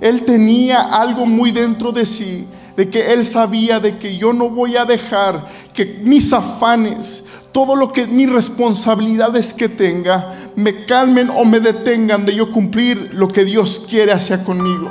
él 0.00 0.24
tenía 0.24 0.80
algo 0.80 1.26
muy 1.26 1.50
dentro 1.50 1.92
de 1.92 2.06
sí, 2.06 2.46
de 2.76 2.88
que 2.88 3.12
él 3.12 3.26
sabía 3.26 3.80
de 3.80 3.98
que 3.98 4.16
yo 4.16 4.32
no 4.32 4.48
voy 4.48 4.76
a 4.76 4.84
dejar 4.84 5.48
que 5.74 5.84
mis 6.02 6.32
afanes, 6.32 7.24
todo 7.52 7.74
lo 7.74 7.92
que 7.92 8.06
mis 8.06 8.30
responsabilidades 8.30 9.52
que 9.52 9.68
tenga, 9.68 10.34
me 10.54 10.86
calmen 10.86 11.28
o 11.28 11.44
me 11.44 11.60
detengan 11.60 12.24
de 12.24 12.36
yo 12.36 12.50
cumplir 12.50 13.10
lo 13.12 13.28
que 13.28 13.44
Dios 13.44 13.84
quiere 13.88 14.12
hacia 14.12 14.44
conmigo. 14.44 14.90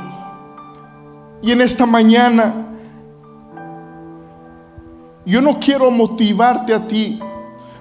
Y 1.41 1.51
en 1.51 1.61
esta 1.61 1.85
mañana, 1.85 2.66
yo 5.27 5.41
no 5.41 5.59
quiero 5.59 5.91
motivarte 5.91 6.73
a 6.73 6.87
ti, 6.87 7.19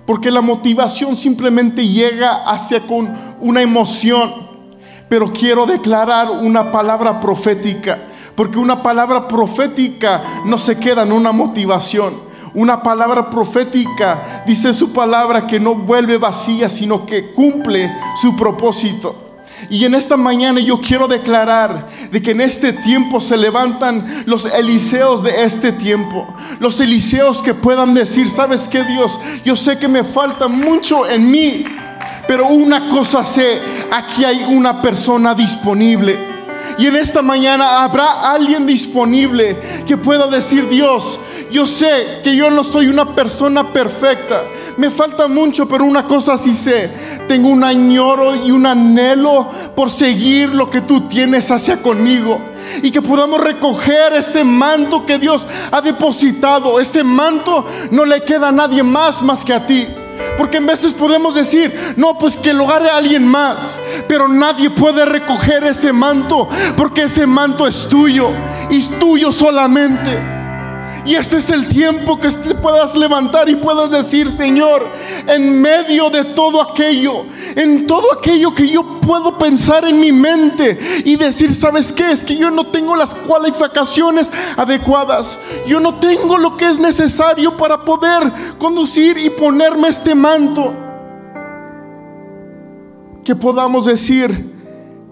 porque 0.04 0.32
la 0.32 0.40
motivación 0.40 1.14
simplemente 1.14 1.86
llega 1.86 2.42
hacia 2.42 2.84
con 2.84 3.08
una 3.40 3.62
emoción. 3.62 4.46
Pero 5.08 5.32
quiero 5.32 5.64
declarar 5.64 6.28
una 6.30 6.72
palabra 6.72 7.20
profética, 7.20 7.98
porque 8.34 8.58
una 8.58 8.82
palabra 8.82 9.28
profética 9.28 10.42
no 10.44 10.58
se 10.58 10.76
queda 10.78 11.02
en 11.04 11.12
una 11.12 11.30
motivación. 11.30 12.26
Una 12.52 12.82
palabra 12.82 13.30
profética 13.30 14.42
dice 14.44 14.74
su 14.74 14.92
palabra 14.92 15.46
que 15.46 15.60
no 15.60 15.76
vuelve 15.76 16.18
vacía, 16.18 16.68
sino 16.68 17.06
que 17.06 17.32
cumple 17.32 17.94
su 18.16 18.34
propósito. 18.34 19.25
Y 19.70 19.84
en 19.84 19.94
esta 19.94 20.16
mañana 20.16 20.60
yo 20.60 20.80
quiero 20.80 21.08
declarar 21.08 21.86
de 22.10 22.22
que 22.22 22.32
en 22.32 22.40
este 22.40 22.72
tiempo 22.72 23.20
se 23.20 23.36
levantan 23.36 24.24
los 24.26 24.44
Eliseos 24.44 25.22
de 25.22 25.42
este 25.42 25.72
tiempo. 25.72 26.26
Los 26.60 26.80
Eliseos 26.80 27.42
que 27.42 27.54
puedan 27.54 27.94
decir, 27.94 28.28
¿sabes 28.30 28.68
qué 28.68 28.84
Dios? 28.84 29.18
Yo 29.44 29.56
sé 29.56 29.78
que 29.78 29.88
me 29.88 30.04
falta 30.04 30.48
mucho 30.48 31.08
en 31.08 31.30
mí, 31.30 31.64
pero 32.28 32.48
una 32.48 32.88
cosa 32.88 33.24
sé, 33.24 33.60
aquí 33.90 34.24
hay 34.24 34.44
una 34.44 34.82
persona 34.82 35.34
disponible. 35.34 36.35
Y 36.78 36.86
en 36.86 36.96
esta 36.96 37.22
mañana 37.22 37.82
habrá 37.82 38.32
alguien 38.32 38.66
disponible 38.66 39.84
que 39.86 39.96
pueda 39.96 40.26
decir, 40.26 40.68
Dios, 40.68 41.18
yo 41.50 41.66
sé 41.66 42.20
que 42.22 42.36
yo 42.36 42.50
no 42.50 42.64
soy 42.64 42.88
una 42.88 43.14
persona 43.14 43.72
perfecta. 43.72 44.44
Me 44.76 44.90
falta 44.90 45.28
mucho, 45.28 45.66
pero 45.68 45.84
una 45.84 46.04
cosa 46.04 46.36
sí 46.36 46.54
sé. 46.54 46.90
Tengo 47.28 47.48
un 47.48 47.64
añoro 47.64 48.34
y 48.34 48.50
un 48.50 48.66
anhelo 48.66 49.48
por 49.74 49.90
seguir 49.90 50.50
lo 50.50 50.68
que 50.68 50.82
tú 50.82 51.02
tienes 51.02 51.50
hacia 51.50 51.80
conmigo. 51.80 52.40
Y 52.82 52.90
que 52.90 53.00
podamos 53.00 53.40
recoger 53.40 54.12
ese 54.14 54.44
manto 54.44 55.06
que 55.06 55.18
Dios 55.18 55.46
ha 55.70 55.80
depositado. 55.80 56.80
Ese 56.80 57.04
manto 57.04 57.64
no 57.90 58.04
le 58.04 58.22
queda 58.22 58.48
a 58.48 58.52
nadie 58.52 58.82
más 58.82 59.22
más 59.22 59.44
que 59.44 59.54
a 59.54 59.64
ti. 59.64 59.86
Porque 60.36 60.58
en 60.58 60.66
veces 60.66 60.92
podemos 60.92 61.34
decir, 61.34 61.94
no, 61.96 62.18
pues 62.18 62.36
que 62.36 62.52
lo 62.52 62.64
agarre 62.68 62.90
alguien 62.90 63.26
más. 63.26 63.80
Pero 64.08 64.28
nadie 64.28 64.70
puede 64.70 65.04
recoger 65.04 65.64
ese 65.64 65.92
manto, 65.92 66.48
porque 66.76 67.04
ese 67.04 67.26
manto 67.26 67.66
es 67.66 67.88
tuyo. 67.88 68.30
Y 68.70 68.78
es 68.78 68.98
tuyo 68.98 69.32
solamente. 69.32 70.35
Y 71.06 71.14
este 71.14 71.36
es 71.36 71.50
el 71.50 71.68
tiempo 71.68 72.18
que 72.18 72.28
te 72.30 72.56
puedas 72.56 72.96
levantar 72.96 73.48
y 73.48 73.54
puedas 73.54 73.92
decir, 73.92 74.32
Señor, 74.32 74.88
en 75.28 75.62
medio 75.62 76.10
de 76.10 76.24
todo 76.24 76.60
aquello, 76.60 77.26
en 77.54 77.86
todo 77.86 78.12
aquello 78.12 78.52
que 78.52 78.68
yo 78.68 79.00
puedo 79.00 79.38
pensar 79.38 79.84
en 79.84 80.00
mi 80.00 80.10
mente 80.10 81.04
y 81.04 81.14
decir, 81.14 81.54
¿sabes 81.54 81.92
qué? 81.92 82.10
Es 82.10 82.24
que 82.24 82.36
yo 82.36 82.50
no 82.50 82.66
tengo 82.66 82.96
las 82.96 83.14
cualificaciones 83.14 84.32
adecuadas. 84.56 85.38
Yo 85.64 85.78
no 85.78 86.00
tengo 86.00 86.38
lo 86.38 86.56
que 86.56 86.66
es 86.68 86.80
necesario 86.80 87.56
para 87.56 87.84
poder 87.84 88.32
conducir 88.58 89.16
y 89.16 89.30
ponerme 89.30 89.86
este 89.88 90.12
manto. 90.12 90.74
Que 93.24 93.36
podamos 93.36 93.84
decir, 93.84 94.52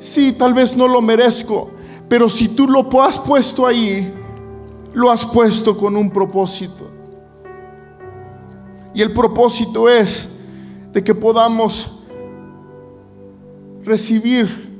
sí, 0.00 0.32
tal 0.32 0.54
vez 0.54 0.76
no 0.76 0.88
lo 0.88 1.00
merezco, 1.00 1.70
pero 2.08 2.28
si 2.28 2.48
tú 2.48 2.66
lo 2.66 2.88
has 3.00 3.16
puesto 3.16 3.64
ahí, 3.64 4.12
lo 4.94 5.10
has 5.10 5.26
puesto 5.26 5.76
con 5.76 5.96
un 5.96 6.10
propósito. 6.10 6.88
Y 8.94 9.02
el 9.02 9.12
propósito 9.12 9.88
es 9.88 10.28
de 10.92 11.02
que 11.02 11.14
podamos 11.14 12.00
recibir 13.82 14.72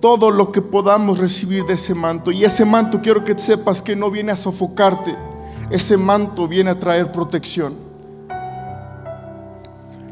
todo 0.00 0.30
lo 0.30 0.52
que 0.52 0.62
podamos 0.62 1.18
recibir 1.18 1.64
de 1.64 1.74
ese 1.74 1.94
manto. 1.94 2.30
Y 2.30 2.44
ese 2.44 2.64
manto 2.64 3.00
quiero 3.00 3.24
que 3.24 3.36
sepas 3.38 3.82
que 3.82 3.96
no 3.96 4.10
viene 4.10 4.32
a 4.32 4.36
sofocarte, 4.36 5.16
ese 5.70 5.96
manto 5.96 6.46
viene 6.46 6.70
a 6.70 6.78
traer 6.78 7.10
protección. 7.10 7.74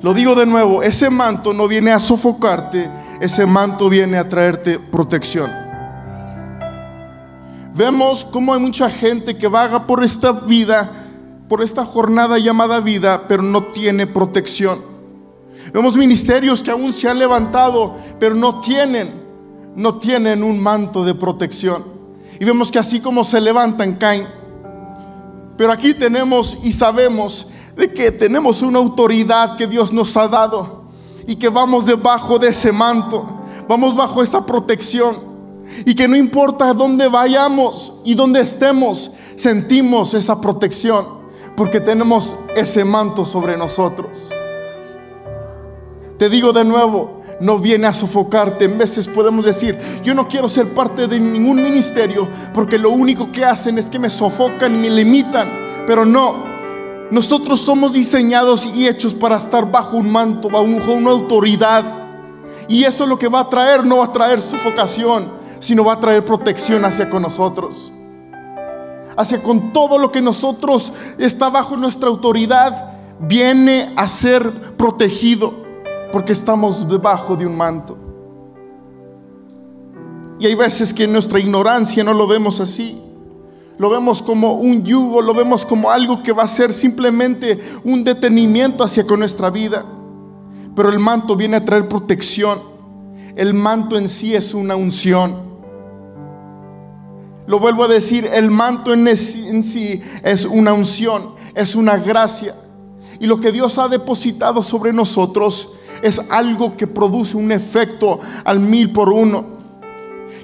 Lo 0.01 0.15
digo 0.15 0.35
de 0.35 0.47
nuevo, 0.47 0.83
ese 0.83 1.11
manto 1.11 1.53
no 1.53 1.67
viene 1.67 1.91
a 1.91 1.99
sofocarte, 1.99 2.91
ese 3.21 3.45
manto 3.45 3.89
viene 3.89 4.17
a 4.17 4.29
traerte 4.29 4.79
protección. 4.79 5.68
Vemos 7.79 8.25
cómo 8.25 8.53
hay 8.53 8.59
mucha 8.59 8.91
gente 8.91 9.39
que 9.39 9.47
vaga 9.47 9.87
por 9.87 10.03
esta 10.03 10.33
vida, 10.33 10.91
por 11.49 11.63
esta 11.63 11.87
jornada 11.87 12.37
llamada 12.37 12.81
vida, 12.81 13.29
pero 13.29 13.41
no 13.41 13.67
tiene 13.67 14.05
protección. 14.09 14.81
Vemos 15.73 15.97
ministerios 15.97 16.61
que 16.61 16.73
aún 16.73 16.93
se 16.93 17.09
han 17.09 17.21
levantado, 17.21 17.95
pero 18.19 18.35
no 18.35 18.59
tienen, 18.59 19.23
no 19.77 19.97
tienen 19.97 20.43
un 20.43 20.59
manto 20.59 21.05
de 21.05 21.15
protección. 21.15 21.85
Y 22.41 22.45
vemos 22.45 22.73
que 22.73 22.81
así 22.81 22.99
como 22.99 23.23
se 23.23 23.41
levantan, 23.41 23.93
caen. 23.95 24.27
Pero 25.57 25.71
aquí 25.71 25.95
tenemos 25.95 26.59
y 26.65 26.73
sabemos 26.73 27.47
de 27.77 27.93
que 27.95 28.11
tenemos 28.11 28.61
una 28.61 28.81
autoridad 28.81 29.57
que 29.57 29.69
Dios 29.69 29.93
nos 29.93 30.17
ha 30.17 30.27
dado 30.27 30.83
y 31.29 31.37
que 31.37 31.49
vamos 31.49 31.87
debajo 31.87 32.41
de 32.41 32.49
ese 32.49 32.73
manto, 32.73 33.25
vamos 33.69 33.95
bajo 33.95 34.21
esa 34.21 34.45
protección. 34.45 35.28
Y 35.85 35.95
que 35.95 36.09
no 36.09 36.17
importa 36.17 36.73
dónde 36.75 37.09
vayamos 37.09 37.95
y 38.05 38.15
dónde 38.15 38.41
estemos, 38.41 39.13
sentimos 39.37 40.15
esa 40.15 40.41
protección 40.41 41.19
porque 41.57 41.81
tenemos 41.81 42.37
ese 42.55 42.85
manto 42.85 43.25
sobre 43.25 43.57
nosotros. 43.57 44.31
Te 46.19 46.29
digo 46.29 46.53
de 46.53 46.65
nuevo, 46.65 47.23
no 47.41 47.59
viene 47.59 47.87
a 47.87 47.93
sofocarte. 47.93 48.65
En 48.65 48.79
veces 48.79 49.07
podemos 49.07 49.45
decir, 49.45 49.79
yo 50.03 50.15
no 50.15 50.29
quiero 50.29 50.49
ser 50.49 50.75
parte 50.75 51.07
de 51.07 51.21
ningún 51.21 51.63
ministerio 51.63 52.29
porque 52.53 52.79
lo 52.79 52.91
único 52.91 53.31
que 53.31 53.45
hacen 53.45 53.79
es 53.79 53.89
que 53.89 53.99
me 53.99 54.11
sofocan 54.11 54.75
y 54.75 54.79
me 54.79 54.91
limitan. 54.91 55.85
Pero 55.87 56.05
no, 56.05 56.45
nosotros 57.11 57.61
somos 57.61 57.93
diseñados 57.93 58.67
y 58.67 58.87
hechos 58.87 59.15
para 59.15 59.39
estar 59.39 59.71
bajo 59.71 59.97
un 59.97 60.11
manto, 60.11 60.49
bajo 60.51 60.93
una 60.93 61.11
autoridad. 61.11 62.09
Y 62.69 62.85
eso 62.85 63.05
es 63.05 63.09
lo 63.09 63.19
que 63.19 63.29
va 63.29 63.41
a 63.41 63.49
traer, 63.49 63.87
no 63.87 63.99
va 63.99 64.07
a 64.07 64.13
traer 64.13 64.43
sofocación, 64.43 65.33
sino 65.61 65.85
va 65.85 65.95
a 65.95 66.01
traer 66.01 66.25
protección 66.25 66.85
hacia 66.85 67.09
con 67.09 67.23
nosotros. 67.23 67.93
Hacia 69.17 69.43
con 69.43 69.73
todo 69.73 69.99
lo 69.99 70.13
que 70.13 70.21
nosotros 70.21 70.93
está 71.19 71.51
bajo 71.51 71.77
nuestra 71.77 72.09
autoridad, 72.09 72.93
viene 73.21 73.93
a 73.97 74.07
ser 74.07 74.77
protegido 74.77 75.53
porque 76.13 76.33
estamos 76.33 76.89
debajo 76.89 77.37
de 77.37 77.47
un 77.47 77.57
manto. 77.57 77.97
Y 80.41 80.47
hay 80.47 80.55
veces 80.55 80.95
que 80.95 81.05
en 81.05 81.13
nuestra 81.13 81.41
ignorancia 81.41 82.05
no 82.05 82.15
lo 82.15 82.27
vemos 82.27 82.61
así. 82.61 83.01
Lo 83.77 83.91
vemos 83.91 84.23
como 84.23 84.55
un 84.55 84.85
yugo, 84.85 85.21
lo 85.23 85.35
vemos 85.35 85.65
como 85.65 85.91
algo 85.91 86.23
que 86.23 86.33
va 86.33 86.45
a 86.45 86.49
ser 86.49 86.73
simplemente 86.73 87.61
un 87.85 88.05
detenimiento 88.05 88.85
hacia 88.85 89.07
con 89.07 89.21
nuestra 89.21 89.51
vida. 89.51 89.85
Pero 90.75 90.91
el 90.91 90.99
manto 90.99 91.37
viene 91.37 91.57
a 91.57 91.65
traer 91.65 91.89
protección. 91.89 92.61
El 93.37 93.55
manto 93.55 93.97
en 93.97 94.09
sí 94.09 94.35
es 94.35 94.55
una 94.55 94.77
unción. 94.77 95.48
Lo 97.49 97.59
vuelvo 97.59 97.85
a 97.85 97.89
decir, 97.89 98.29
el 98.31 98.51
manto 98.51 98.93
en 98.93 99.17
sí 99.17 100.03
es 100.23 100.45
una 100.45 100.75
unción, 100.75 101.31
es 101.55 101.75
una 101.75 101.97
gracia. 101.97 102.55
Y 103.19 103.27
lo 103.27 103.41
que 103.41 103.51
Dios 103.51 103.79
ha 103.79 103.89
depositado 103.89 104.63
sobre 104.63 104.93
nosotros 104.93 105.73
es 106.03 106.21
algo 106.29 106.77
que 106.77 106.87
produce 106.87 107.39
un 107.39 107.51
efecto 107.51 108.21
al 108.45 108.61
mil 108.61 108.93
por 108.93 109.09
uno. 109.09 109.47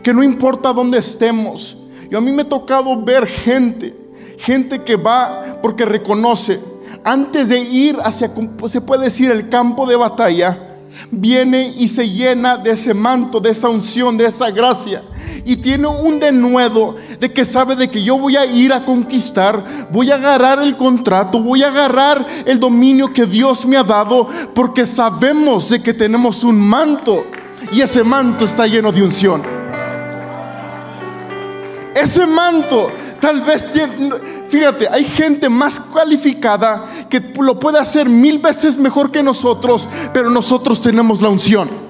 Que 0.03 0.15
no 0.15 0.23
importa 0.23 0.73
dónde 0.73 0.97
estemos. 0.97 1.77
Yo 2.11 2.17
a 2.17 2.21
mí 2.23 2.33
me 2.33 2.41
ha 2.41 2.49
tocado 2.49 2.99
ver 3.05 3.27
gente, 3.27 3.95
gente 4.39 4.83
que 4.83 4.97
va 4.97 5.59
porque 5.61 5.85
reconoce, 5.85 6.59
antes 7.05 7.51
de 7.51 7.59
ir 7.59 7.99
hacia, 8.03 8.33
se 8.69 8.81
puede 8.81 9.05
decir, 9.05 9.31
el 9.31 9.51
campo 9.51 9.87
de 9.87 9.97
batalla, 9.97 10.59
viene 11.11 11.69
y 11.77 11.87
se 11.87 12.09
llena 12.09 12.57
de 12.57 12.71
ese 12.71 12.95
manto, 12.95 13.41
de 13.41 13.51
esa 13.51 13.69
unción, 13.69 14.17
de 14.17 14.25
esa 14.25 14.51
gracia. 14.51 15.03
Y 15.45 15.57
tiene 15.57 15.87
un 15.87 16.21
denuedo 16.21 16.97
de 17.21 17.33
que 17.33 17.45
sabe 17.45 17.77
de 17.77 17.91
que 17.91 18.03
yo 18.03 18.19
voy 18.19 18.37
a 18.37 18.47
ir 18.47 18.73
a 18.73 18.85
conquistar, 18.85 19.89
voy 19.91 20.11
a 20.11 20.17
agarrar 20.17 20.61
el 20.61 20.77
contrato, 20.77 21.41
voy 21.41 21.63
a 21.63 21.69
agarrar 21.69 22.27
el 22.47 22.59
dominio 22.61 23.13
que 23.13 23.27
Dios 23.27 23.67
me 23.67 23.77
ha 23.77 23.85
dado, 23.85 24.29
porque 24.55 24.87
sabemos 24.87 25.69
de 25.69 25.83
que 25.83 25.95
tenemos 25.95 26.45
un 26.45 26.61
manto 26.61 27.27
y 27.73 27.81
ese 27.81 28.05
manto 28.05 28.45
está 28.45 28.67
lleno 28.67 28.93
de 28.93 29.03
unción. 29.03 29.43
Ese 31.95 32.27
manto 32.27 32.91
tal 33.21 33.41
vez 33.41 33.65
Fíjate, 34.49 34.87
hay 34.89 35.05
gente 35.05 35.49
más 35.49 35.81
cualificada 35.81 36.85
que 37.09 37.21
lo 37.41 37.59
puede 37.59 37.79
hacer 37.79 38.09
mil 38.09 38.39
veces 38.39 38.77
mejor 38.77 39.11
que 39.11 39.23
nosotros, 39.23 39.89
pero 40.13 40.31
nosotros 40.31 40.81
tenemos 40.81 41.21
la 41.21 41.29
unción. 41.29 41.84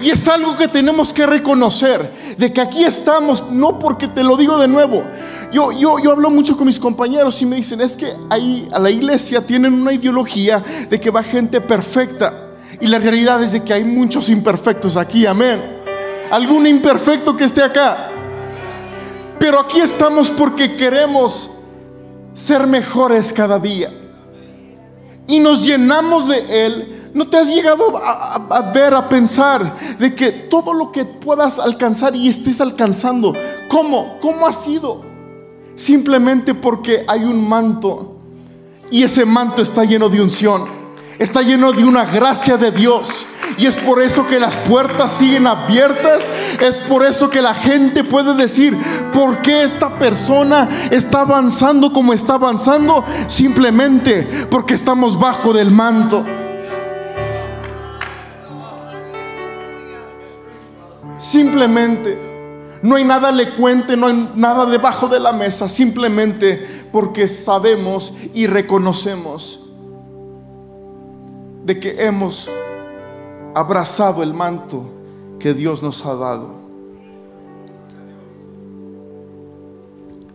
Y 0.00 0.10
es 0.10 0.26
algo 0.28 0.56
que 0.56 0.68
tenemos 0.68 1.12
que 1.12 1.26
reconocer, 1.26 2.36
de 2.36 2.52
que 2.52 2.60
aquí 2.60 2.84
estamos, 2.84 3.44
no 3.50 3.78
porque 3.78 4.08
te 4.08 4.24
lo 4.24 4.36
digo 4.36 4.58
de 4.58 4.68
nuevo, 4.68 5.04
Yo, 5.52 5.70
yo, 5.70 6.00
yo 6.00 6.10
hablo 6.10 6.30
mucho 6.30 6.56
con 6.56 6.66
mis 6.66 6.80
compañeros 6.80 7.40
y 7.40 7.46
me 7.46 7.56
dicen, 7.56 7.80
es 7.80 7.96
que 7.96 8.12
ahí 8.28 8.66
a 8.72 8.78
la 8.80 8.90
iglesia 8.90 9.46
tienen 9.46 9.72
una 9.72 9.92
ideología 9.92 10.60
de 10.90 10.98
que 10.98 11.10
va 11.10 11.22
gente 11.22 11.60
perfecta. 11.60 12.48
Y 12.80 12.88
la 12.88 12.98
realidad 12.98 13.40
es 13.40 13.52
de 13.52 13.62
que 13.62 13.72
hay 13.72 13.84
muchos 13.84 14.28
imperfectos 14.28 14.96
aquí, 14.96 15.26
amén. 15.26 15.60
Algún 16.28 16.66
imperfecto 16.66 17.36
que 17.36 17.44
esté 17.44 17.62
acá. 17.62 18.10
Pero 19.38 19.60
aquí 19.60 19.78
estamos 19.78 20.28
porque 20.28 20.74
queremos 20.74 21.48
ser 22.32 22.66
mejores 22.66 23.32
cada 23.32 23.56
día. 23.60 23.92
Y 25.28 25.38
nos 25.38 25.64
llenamos 25.64 26.26
de 26.26 26.66
Él. 26.66 27.03
¿No 27.14 27.28
te 27.28 27.36
has 27.36 27.48
llegado 27.48 27.96
a, 27.96 28.72
ver, 28.74 28.92
a 28.92 29.08
pensar 29.08 29.96
de 29.98 30.14
que 30.14 30.32
todo 30.32 30.74
lo 30.74 30.90
que 30.90 31.04
puedas 31.04 31.58
alcanzar 31.58 32.14
y 32.16 32.28
estés 32.28 32.60
alcanzando, 32.60 33.32
¿cómo? 33.68 34.18
¿Cómo 34.20 34.46
ha 34.46 34.52
sido? 34.52 35.02
Simplemente 35.76 36.54
porque 36.54 37.04
hay 37.06 37.24
un 37.24 37.48
manto 37.48 38.16
y 38.90 39.04
ese 39.04 39.24
manto 39.24 39.62
está 39.62 39.84
lleno 39.84 40.08
de 40.08 40.20
unción 40.20 40.84
está 41.18 41.42
lleno 41.42 41.72
de 41.72 41.84
una 41.84 42.04
gracia 42.04 42.56
de 42.56 42.70
Dios. 42.70 43.26
Y 43.56 43.66
es 43.66 43.76
por 43.76 44.02
eso 44.02 44.26
que 44.26 44.40
las 44.40 44.56
puertas 44.56 45.12
siguen 45.12 45.46
abiertas. 45.46 46.28
Es 46.60 46.78
por 46.78 47.04
eso 47.04 47.30
que 47.30 47.42
la 47.42 47.54
gente 47.54 48.04
puede 48.04 48.34
decir, 48.34 48.76
¿por 49.12 49.42
qué 49.42 49.62
esta 49.62 49.98
persona 49.98 50.68
está 50.90 51.20
avanzando 51.20 51.92
como 51.92 52.12
está 52.12 52.34
avanzando? 52.34 53.04
Simplemente 53.26 54.46
porque 54.50 54.74
estamos 54.74 55.18
bajo 55.18 55.52
del 55.52 55.70
manto. 55.70 56.24
Simplemente. 61.34 62.16
No 62.80 62.94
hay 62.94 63.02
nada 63.02 63.32
le 63.32 63.56
cuente, 63.56 63.96
no 63.96 64.06
hay 64.06 64.30
nada 64.36 64.66
debajo 64.66 65.08
de 65.08 65.18
la 65.18 65.32
mesa. 65.32 65.68
Simplemente 65.68 66.86
porque 66.92 67.26
sabemos 67.26 68.14
y 68.32 68.46
reconocemos 68.46 69.68
de 71.64 71.80
que 71.80 72.06
hemos 72.06 72.48
abrazado 73.52 74.22
el 74.22 74.32
manto 74.32 74.84
que 75.40 75.54
Dios 75.54 75.82
nos 75.82 76.06
ha 76.06 76.14
dado. 76.14 76.54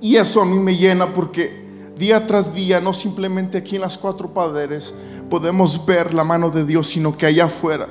Y 0.01 0.17
eso 0.17 0.41
a 0.41 0.45
mí 0.45 0.59
me 0.59 0.75
llena 0.75 1.13
porque 1.13 1.65
día 1.97 2.27
tras 2.27 2.53
día, 2.53 2.81
no 2.81 2.91
simplemente 2.91 3.57
aquí 3.57 3.77
en 3.77 3.83
las 3.83 3.97
cuatro 3.97 4.33
padres, 4.33 4.93
podemos 5.29 5.85
ver 5.85 6.13
la 6.13 6.25
mano 6.25 6.49
de 6.49 6.65
Dios, 6.65 6.87
sino 6.87 7.15
que 7.15 7.25
allá 7.25 7.45
afuera, 7.45 7.87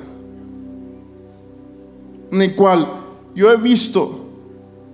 en 2.31 2.41
el 2.41 2.55
cual 2.55 3.05
yo 3.35 3.51
he 3.51 3.57
visto, 3.57 4.25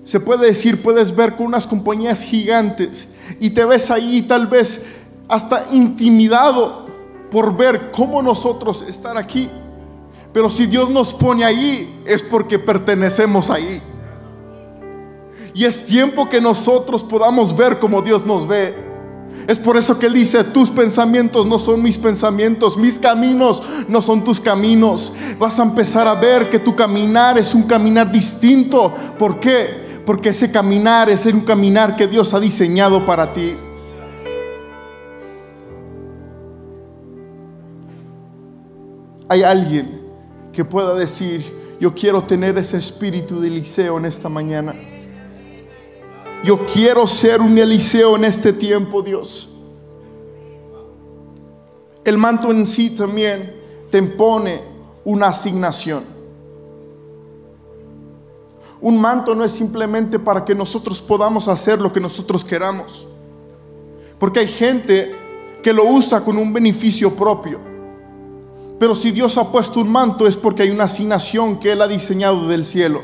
se 0.04 0.20
puede 0.20 0.48
decir, 0.48 0.82
puedes 0.84 1.16
ver 1.16 1.36
con 1.36 1.48
unas 1.48 1.66
compañías 1.66 2.22
gigantes 2.22 3.08
y 3.40 3.50
te 3.50 3.66
ves 3.66 3.90
ahí 3.90 4.22
tal 4.22 4.48
vez 4.48 4.84
hasta 5.28 5.66
intimidado 5.72 6.86
por 7.32 7.56
ver 7.58 7.92
cómo 7.92 8.22
nosotros 8.22 8.86
estar 8.88 9.18
aquí. 9.18 9.50
Pero 10.32 10.50
si 10.50 10.68
Dios 10.68 10.90
nos 10.90 11.14
pone 11.14 11.44
ahí, 11.44 12.04
es 12.06 12.22
porque 12.22 12.60
pertenecemos 12.60 13.50
ahí. 13.50 13.82
Y 15.54 15.64
es 15.64 15.86
tiempo 15.86 16.30
que 16.30 16.42
nosotros 16.42 17.02
podamos 17.02 17.56
ver 17.56 17.80
como 17.80 18.02
Dios 18.02 18.26
nos 18.26 18.46
ve. 18.46 18.76
Es 19.48 19.60
por 19.60 19.78
eso 19.78 20.00
que 20.00 20.08
Él 20.08 20.14
dice, 20.14 20.44
tus 20.44 20.70
pensamientos 20.70 21.46
no 21.46 21.60
son 21.60 21.82
mis 21.84 21.98
pensamientos, 21.98 22.78
mis 22.78 22.98
caminos 22.98 23.62
no 23.88 24.02
son 24.02 24.24
tus 24.24 24.42
caminos. 24.42 25.14
Vas 25.40 25.60
a 25.60 25.64
empezar 25.64 26.08
a 26.08 26.16
ver 26.16 26.50
que 26.50 26.60
tu 26.60 26.76
caminar 26.76 27.38
es 27.38 27.54
un 27.54 27.64
caminar 27.64 28.12
distinto. 28.12 28.94
¿Por 29.20 29.40
qué? 29.40 30.02
Porque 30.06 30.30
ese 30.30 30.52
caminar 30.52 31.10
es 31.10 31.26
un 31.26 31.42
caminar 31.42 31.96
que 31.96 32.08
Dios 32.08 32.34
ha 32.34 32.40
diseñado 32.40 33.06
para 33.06 33.34
ti. 33.34 33.56
hay 39.28 39.44
alguien 39.44 40.02
que 40.52 40.64
pueda 40.64 40.96
decir, 40.96 41.44
yo 41.80 41.94
quiero 41.94 42.24
tener 42.24 42.58
ese 42.58 42.78
espíritu 42.78 43.40
de 43.40 43.48
Eliseo 43.48 43.98
en 43.98 44.06
esta 44.06 44.30
mañana. 44.30 44.74
Yo 46.46 46.64
quiero 46.68 47.08
ser 47.08 47.42
un 47.42 47.58
Eliseo 47.58 48.16
en 48.16 48.24
este 48.24 48.54
tiempo, 48.54 49.02
Dios. 49.02 49.50
El 52.04 52.20
manto 52.20 52.52
en 52.52 52.68
sí 52.68 52.92
también 52.92 53.56
te 53.90 53.98
impone 53.98 54.62
una 55.04 55.30
asignación. 55.30 56.04
Un 58.80 59.02
manto 59.02 59.34
no 59.34 59.44
es 59.44 59.54
simplemente 59.54 60.20
para 60.20 60.46
que 60.46 60.54
nosotros 60.54 61.02
podamos 61.02 61.48
hacer 61.48 61.82
lo 61.82 61.92
que 61.92 62.00
nosotros 62.00 62.46
queramos. 62.46 63.08
Porque 64.20 64.42
hay 64.42 64.48
gente 64.48 65.16
que 65.64 65.74
lo 65.74 65.86
usa 65.86 66.24
con 66.24 66.38
un 66.38 66.54
beneficio 66.54 67.16
propio. 67.16 67.58
Pero 68.78 68.96
si 68.96 69.10
Dios 69.10 69.36
ha 69.40 69.52
puesto 69.52 69.80
un 69.80 69.90
manto 69.90 70.28
es 70.28 70.38
porque 70.38 70.62
hay 70.62 70.70
una 70.70 70.84
asignación 70.84 71.58
que 71.58 71.72
Él 71.72 71.82
ha 71.82 71.88
diseñado 71.88 72.48
del 72.48 72.66
cielo. 72.66 73.02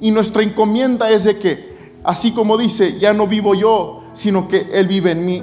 Y 0.00 0.12
nuestra 0.12 0.44
encomienda 0.44 1.10
es 1.10 1.24
de 1.24 1.40
que, 1.40 1.73
así 2.04 2.32
como 2.32 2.56
dice, 2.56 2.98
ya 2.98 3.12
no 3.12 3.26
vivo 3.26 3.54
yo, 3.54 4.04
sino 4.12 4.46
que 4.46 4.68
Él 4.72 4.86
vive 4.86 5.10
en 5.12 5.26
mí. 5.26 5.42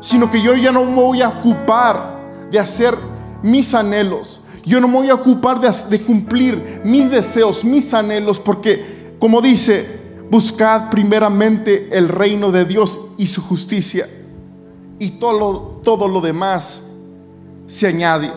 Sino 0.00 0.30
que 0.30 0.42
yo 0.42 0.54
ya 0.54 0.72
no 0.72 0.84
me 0.84 1.00
voy 1.00 1.22
a 1.22 1.28
ocupar 1.28 2.48
de 2.50 2.58
hacer 2.58 2.94
mis 3.42 3.72
anhelos. 3.74 4.40
Yo 4.64 4.80
no 4.80 4.88
me 4.88 4.94
voy 4.94 5.10
a 5.10 5.14
ocupar 5.14 5.60
de, 5.60 6.02
cumplir 6.02 6.82
mis 6.84 7.10
deseos, 7.10 7.64
mis 7.64 7.92
anhelos, 7.94 8.38
porque, 8.40 9.14
como 9.18 9.40
dice, 9.40 9.86
buscad 10.30 10.90
primeramente 10.90 11.88
el 11.92 12.08
reino 12.08 12.50
de 12.50 12.64
Dios 12.64 12.98
y 13.16 13.26
su 13.26 13.42
justicia. 13.42 14.08
Y 14.98 15.12
todo 15.12 15.80
todo 15.82 16.08
lo 16.08 16.20
demás 16.20 16.82
se 17.66 17.86
añade. 17.86 18.32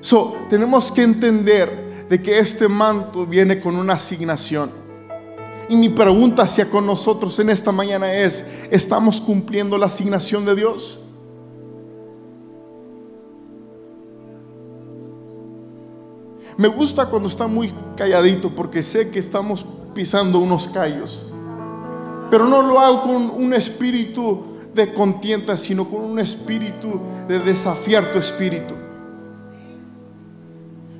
So, 0.00 0.36
tenemos 0.48 0.92
que 0.92 1.02
entender 1.02 2.06
de 2.08 2.22
que 2.22 2.38
este 2.38 2.68
manto 2.68 3.26
viene 3.26 3.60
con 3.60 3.76
una 3.76 3.94
asignación. 3.94 4.85
Y 5.68 5.76
mi 5.76 5.88
pregunta 5.88 6.42
hacia 6.42 6.70
con 6.70 6.86
nosotros 6.86 7.38
en 7.38 7.50
esta 7.50 7.72
mañana 7.72 8.12
es, 8.12 8.44
¿estamos 8.70 9.20
cumpliendo 9.20 9.76
la 9.76 9.86
asignación 9.86 10.44
de 10.44 10.54
Dios? 10.54 11.00
Me 16.56 16.68
gusta 16.68 17.06
cuando 17.06 17.28
está 17.28 17.46
muy 17.46 17.74
calladito 17.96 18.54
porque 18.54 18.82
sé 18.82 19.10
que 19.10 19.18
estamos 19.18 19.66
pisando 19.94 20.38
unos 20.38 20.68
callos. 20.68 21.26
Pero 22.30 22.46
no 22.46 22.62
lo 22.62 22.80
hago 22.80 23.02
con 23.02 23.30
un 23.30 23.52
espíritu 23.52 24.42
de 24.72 24.92
contienda, 24.92 25.58
sino 25.58 25.88
con 25.88 26.02
un 26.02 26.18
espíritu 26.18 27.00
de 27.28 27.40
desafiar 27.40 28.12
tu 28.12 28.18
espíritu. 28.18 28.74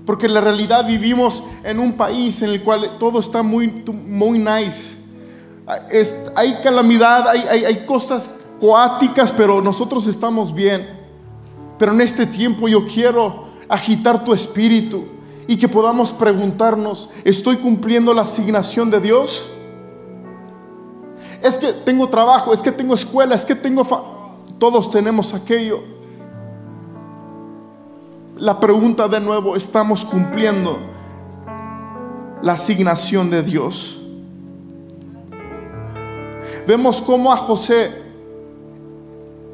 Porque 0.07 0.27
en 0.27 0.35
la 0.35 0.41
realidad 0.41 0.87
vivimos 0.87 1.43
en 1.65 1.79
un 1.81 1.93
país 1.93 2.41
en 2.41 2.51
el 2.51 2.63
cual 2.63 2.97
todo 2.99 3.21
está 3.21 3.43
muy, 3.43 3.85
muy 4.07 4.39
nice. 4.39 4.97
hay 6.35 6.61
calamidad, 6.63 7.29
hay, 7.29 7.41
hay, 7.51 7.65
hay 7.65 7.85
cosas 7.85 8.31
coáticas, 8.59 9.33
pero 9.33 9.61
nosotros 9.61 10.07
estamos 10.07 10.55
bien. 10.55 10.99
Pero 11.79 11.93
en 11.93 12.01
este 12.01 12.25
tiempo 12.25 12.69
yo 12.69 12.87
quiero 12.87 13.45
agitar 13.69 14.25
tu 14.25 14.33
espíritu 14.33 15.05
y 15.49 15.57
que 15.57 15.69
podamos 15.69 16.13
preguntarnos, 16.13 17.11
¿estoy 17.25 17.57
cumpliendo 17.57 18.15
la 18.15 18.23
asignación 18.23 18.91
de 18.91 19.01
Dios? 19.01 19.51
es 21.43 21.59
que 21.59 21.73
tengo 21.73 22.09
trabajo, 22.09 22.53
es 22.53 22.63
que 22.63 22.73
tengo 22.73 22.95
escuela, 22.95 23.35
es 23.35 23.45
que 23.45 23.55
tengo... 23.55 23.85
Todos 24.59 24.91
tenemos 24.91 25.35
aquello. 25.35 25.83
La 28.39 28.61
pregunta 28.61 29.09
de 29.09 29.19
nuevo, 29.19 29.57
¿estamos 29.57 30.05
cumpliendo 30.05 30.79
la 32.43 32.53
asignación 32.53 33.31
de 33.31 33.43
Dios? 33.43 33.99
Vemos 36.67 37.01
cómo 37.01 37.33
a 37.33 37.39
José 37.39 37.93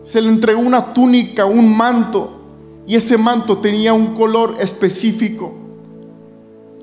se 0.03 0.21
le 0.21 0.29
entregó 0.29 0.61
una 0.61 0.92
túnica, 0.92 1.45
un 1.45 1.77
manto, 1.77 2.33
y 2.85 2.97
ese 2.97 3.16
manto 3.16 3.59
tenía 3.59 3.92
un 3.92 4.14
color 4.14 4.57
específico. 4.59 5.53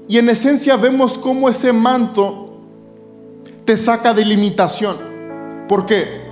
Y 0.07 0.19
en 0.19 0.29
esencia 0.29 0.77
vemos 0.77 1.17
cómo 1.17 1.49
ese 1.49 1.73
manto 1.73 2.62
te 3.65 3.75
saca 3.75 4.13
de 4.13 4.23
limitación. 4.23 4.95
¿Por 5.67 5.85
qué? 5.85 6.29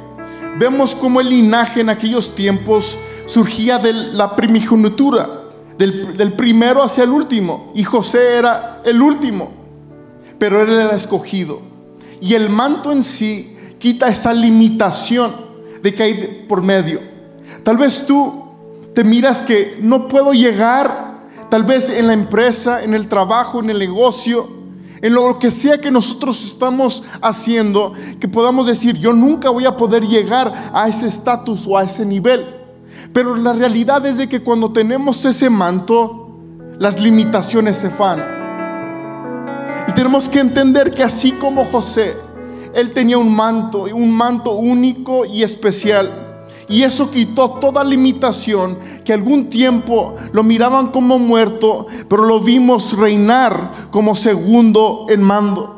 Vemos 0.57 0.95
cómo 0.95 1.19
el 1.19 1.27
linaje 1.27 1.81
en 1.81 1.89
aquellos 1.89 2.33
tiempos 2.33 2.97
surgía 3.25 3.77
de 3.77 3.91
la 3.91 4.33
primogenitura, 4.37 5.36
del, 5.77 6.17
del 6.17 6.33
primero 6.33 6.83
hacia 6.83 7.03
el 7.03 7.11
último. 7.11 7.71
Y 7.75 7.83
José 7.83 8.37
era 8.37 8.81
el 8.85 9.01
último, 9.01 9.51
pero 10.39 10.61
él 10.61 10.69
era 10.69 10.95
escogido. 10.95 11.61
Y 12.21 12.33
el 12.33 12.49
manto 12.49 12.91
en 12.91 13.03
sí 13.03 13.55
quita 13.79 14.07
esa 14.07 14.33
limitación 14.33 15.35
de 15.81 15.93
que 15.93 16.03
hay 16.03 16.45
por 16.47 16.63
medio. 16.63 16.99
Tal 17.63 17.77
vez 17.77 18.05
tú 18.05 18.43
te 18.93 19.03
miras 19.03 19.41
que 19.41 19.77
no 19.81 20.07
puedo 20.07 20.33
llegar, 20.33 21.27
tal 21.49 21.63
vez 21.63 21.89
en 21.89 22.07
la 22.07 22.13
empresa, 22.13 22.83
en 22.83 22.93
el 22.93 23.07
trabajo, 23.07 23.59
en 23.59 23.69
el 23.69 23.79
negocio, 23.79 24.49
en 25.01 25.13
lo 25.13 25.37
que 25.37 25.51
sea 25.51 25.79
que 25.79 25.91
nosotros 25.91 26.43
estamos 26.43 27.03
haciendo, 27.21 27.93
que 28.19 28.27
podamos 28.27 28.65
decir, 28.65 28.97
yo 28.97 29.13
nunca 29.13 29.49
voy 29.49 29.65
a 29.65 29.77
poder 29.77 30.03
llegar 30.03 30.71
a 30.73 30.87
ese 30.87 31.07
estatus 31.07 31.65
o 31.67 31.77
a 31.77 31.83
ese 31.83 32.05
nivel. 32.05 32.56
Pero 33.17 33.35
la 33.35 33.51
realidad 33.51 34.05
es 34.05 34.17
de 34.17 34.29
que 34.29 34.43
cuando 34.43 34.71
tenemos 34.71 35.25
ese 35.25 35.49
manto, 35.49 36.29
las 36.77 37.01
limitaciones 37.01 37.77
se 37.77 37.89
van. 37.89 38.23
Y 39.87 39.91
tenemos 39.93 40.29
que 40.29 40.39
entender 40.39 40.93
que 40.93 41.01
así 41.01 41.31
como 41.31 41.65
José, 41.65 42.15
él 42.75 42.93
tenía 42.93 43.17
un 43.17 43.35
manto, 43.35 43.85
un 43.91 44.11
manto 44.11 44.51
único 44.51 45.25
y 45.25 45.41
especial. 45.41 46.45
Y 46.69 46.83
eso 46.83 47.09
quitó 47.09 47.53
toda 47.53 47.83
limitación, 47.83 48.77
que 49.03 49.13
algún 49.13 49.49
tiempo 49.49 50.13
lo 50.31 50.43
miraban 50.43 50.89
como 50.89 51.17
muerto, 51.17 51.87
pero 52.07 52.23
lo 52.23 52.39
vimos 52.39 52.95
reinar 52.95 53.89
como 53.89 54.13
segundo 54.13 55.07
en 55.09 55.23
mando. 55.23 55.76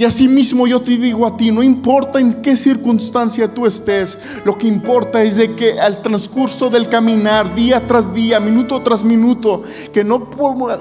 Y 0.00 0.04
así 0.06 0.28
mismo 0.28 0.66
yo 0.66 0.80
te 0.80 0.96
digo 0.96 1.26
a 1.26 1.36
ti, 1.36 1.52
no 1.52 1.62
importa 1.62 2.20
en 2.20 2.32
qué 2.40 2.56
circunstancia 2.56 3.52
tú 3.52 3.66
estés, 3.66 4.18
lo 4.46 4.56
que 4.56 4.66
importa 4.66 5.22
es 5.22 5.36
de 5.36 5.54
que 5.54 5.78
al 5.78 6.00
transcurso 6.00 6.70
del 6.70 6.88
caminar, 6.88 7.54
día 7.54 7.86
tras 7.86 8.14
día, 8.14 8.40
minuto 8.40 8.80
tras 8.80 9.04
minuto, 9.04 9.62
que 9.92 10.02
no 10.02 10.26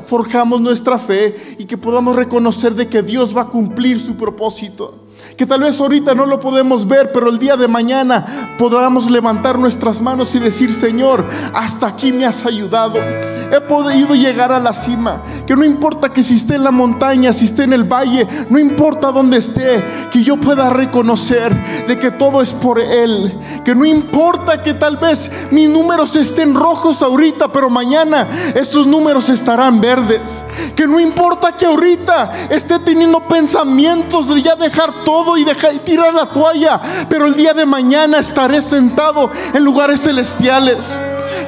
forjamos 0.06 0.62
nuestra 0.62 0.98
fe 0.98 1.58
y 1.60 1.66
que 1.66 1.78
podamos 1.78 2.16
reconocer 2.16 2.74
de 2.76 2.88
que 2.88 3.02
Dios 3.02 3.36
va 3.36 3.42
a 3.42 3.48
cumplir 3.50 4.00
su 4.00 4.16
propósito 4.16 5.09
que 5.40 5.46
tal 5.46 5.62
vez 5.62 5.80
ahorita 5.80 6.14
no 6.14 6.26
lo 6.26 6.38
podemos 6.40 6.86
ver, 6.86 7.14
pero 7.14 7.30
el 7.30 7.40
día 7.40 7.56
de 7.56 7.68
mañana 7.68 8.56
podamos 8.58 9.10
levantar 9.10 9.58
nuestras 9.58 10.02
manos 10.02 10.36
y 10.36 10.40
decir, 10.40 10.74
Señor, 10.74 11.26
hasta 11.54 11.88
aquí 11.88 12.12
me 12.12 12.26
has 12.26 12.46
ayudado. 12.46 13.00
He 13.00 13.62
podido 13.62 14.16
llegar 14.16 14.52
a 14.52 14.60
la 14.60 14.74
cima. 14.74 15.24
Que 15.48 15.56
no 15.56 15.64
importa 15.64 16.10
que 16.10 16.24
si 16.24 16.36
esté 16.36 16.56
en 16.56 16.64
la 16.64 16.72
montaña, 16.72 17.34
si 17.34 17.46
esté 17.46 17.64
en 17.64 17.74
el 17.74 17.86
valle, 17.86 18.28
no 18.50 18.60
importa 18.60 19.12
dónde 19.12 19.38
esté, 19.38 19.84
que 20.12 20.24
yo 20.24 20.38
pueda 20.38 20.70
reconocer 20.70 21.88
de 21.88 21.98
que 21.98 22.12
todo 22.12 22.42
es 22.42 22.54
por 22.54 22.80
Él. 22.80 23.40
Que 23.64 23.74
no 23.74 23.86
importa 23.86 24.62
que 24.62 24.74
tal 24.74 24.98
vez 24.98 25.32
mis 25.52 25.70
números 25.70 26.16
estén 26.16 26.54
rojos 26.54 27.02
ahorita, 27.02 27.52
pero 27.52 27.70
mañana 27.70 28.28
esos 28.56 28.86
números 28.86 29.30
estarán 29.30 29.82
verdes. 29.82 30.44
Que 30.76 30.86
no 30.86 31.00
importa 31.00 31.56
que 31.56 31.66
ahorita 31.66 32.50
esté 32.50 32.78
teniendo 32.80 33.28
pensamientos 33.28 34.28
de 34.28 34.42
ya 34.42 34.56
dejar 34.56 35.04
todo 35.04 35.09
y, 35.38 35.44
dejar, 35.44 35.74
y 35.74 35.80
tirar 35.80 36.14
la 36.14 36.32
toalla, 36.32 36.80
pero 37.10 37.26
el 37.26 37.36
día 37.36 37.54
de 37.54 37.66
mañana 37.66 38.20
estaré 38.20 38.62
sentado 38.62 39.32
en 39.54 39.64
lugares 39.64 40.02
celestiales. 40.02 41.00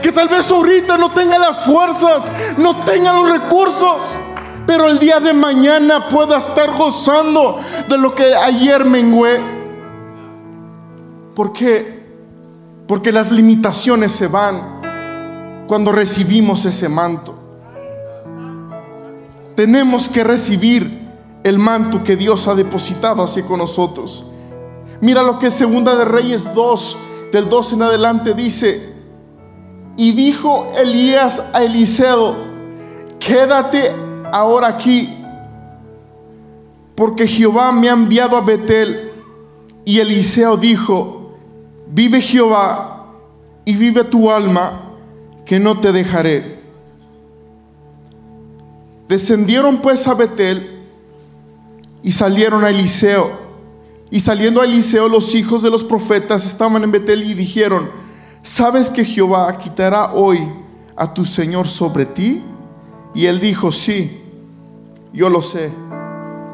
Que 0.02 0.12
tal 0.12 0.28
vez 0.28 0.50
ahorita 0.52 0.98
no 0.98 1.12
tenga 1.12 1.38
las 1.38 1.64
fuerzas, 1.66 2.24
no 2.58 2.84
tenga 2.84 3.14
los 3.14 3.30
recursos, 3.30 4.18
pero 4.66 4.88
el 4.88 5.00
día 5.00 5.20
de 5.20 5.34
mañana 5.34 6.08
pueda 6.10 6.40
estar 6.40 6.72
gozando 6.72 7.60
de 7.88 7.98
lo 7.98 8.16
que 8.16 8.34
ayer 8.36 8.86
mengué. 8.86 9.40
¿Por 11.36 11.54
qué? 11.54 12.02
Porque 12.88 13.12
las 13.12 13.32
limitaciones 13.32 14.12
se 14.12 14.28
van 14.28 14.82
cuando 15.68 15.92
recibimos 15.92 16.66
ese 16.66 16.90
manto. 16.90 17.38
Tenemos 19.56 20.10
que 20.10 20.24
recibir 20.24 21.01
el 21.44 21.58
manto 21.58 22.04
que 22.04 22.16
Dios 22.16 22.48
ha 22.48 22.56
depositado 22.56 23.24
así 23.24 23.42
con 23.44 23.60
nosotros. 23.60 24.26
Mira 25.02 25.24
lo 25.24 25.40
que 25.40 25.50
Segunda 25.50 25.96
de 25.96 26.06
Reyes 26.06 26.54
2, 26.54 26.98
del 27.32 27.50
2 27.50 27.74
en 27.74 27.82
adelante 27.82 28.34
dice, 28.34 28.94
y 29.98 30.12
dijo 30.12 30.72
Elías 30.78 31.44
a 31.54 31.64
Eliseo, 31.64 32.36
quédate 33.20 33.92
ahora 34.32 34.68
aquí, 34.68 35.18
porque 36.96 37.28
Jehová 37.28 37.72
me 37.72 37.90
ha 37.90 37.94
enviado 37.94 38.38
a 38.38 38.42
Betel. 38.42 39.12
Y 39.84 39.98
Eliseo 40.00 40.58
dijo, 40.58 41.34
vive 41.88 42.22
Jehová 42.22 43.08
y 43.66 43.76
vive 43.76 44.04
tu 44.04 44.30
alma, 44.30 44.92
que 45.46 45.60
no 45.60 45.80
te 45.80 45.92
dejaré. 45.92 46.62
Descendieron 49.08 49.80
pues 49.80 50.08
a 50.08 50.14
Betel 50.14 50.81
y 52.04 52.12
salieron 52.12 52.64
a 52.64 52.70
Eliseo. 52.70 53.32
Y 54.10 54.20
saliendo 54.20 54.62
a 54.62 54.66
Eliseo, 54.66 55.08
los 55.08 55.34
hijos 55.36 55.62
de 55.62 55.70
los 55.70 55.84
profetas 55.84 56.46
estaban 56.46 56.84
en 56.84 56.92
Betel 56.92 57.24
y 57.24 57.34
dijeron, 57.34 57.90
¿sabes 58.44 58.90
que 58.90 59.06
Jehová 59.06 59.58
quitará 59.58 60.14
hoy 60.14 60.40
a 60.96 61.14
tu 61.14 61.24
Señor 61.24 61.68
sobre 61.68 62.06
ti? 62.06 62.42
Y 63.14 63.26
él 63.26 63.40
dijo, 63.40 63.72
sí, 63.72 64.22
yo 65.14 65.30
lo 65.30 65.42
sé, 65.42 65.72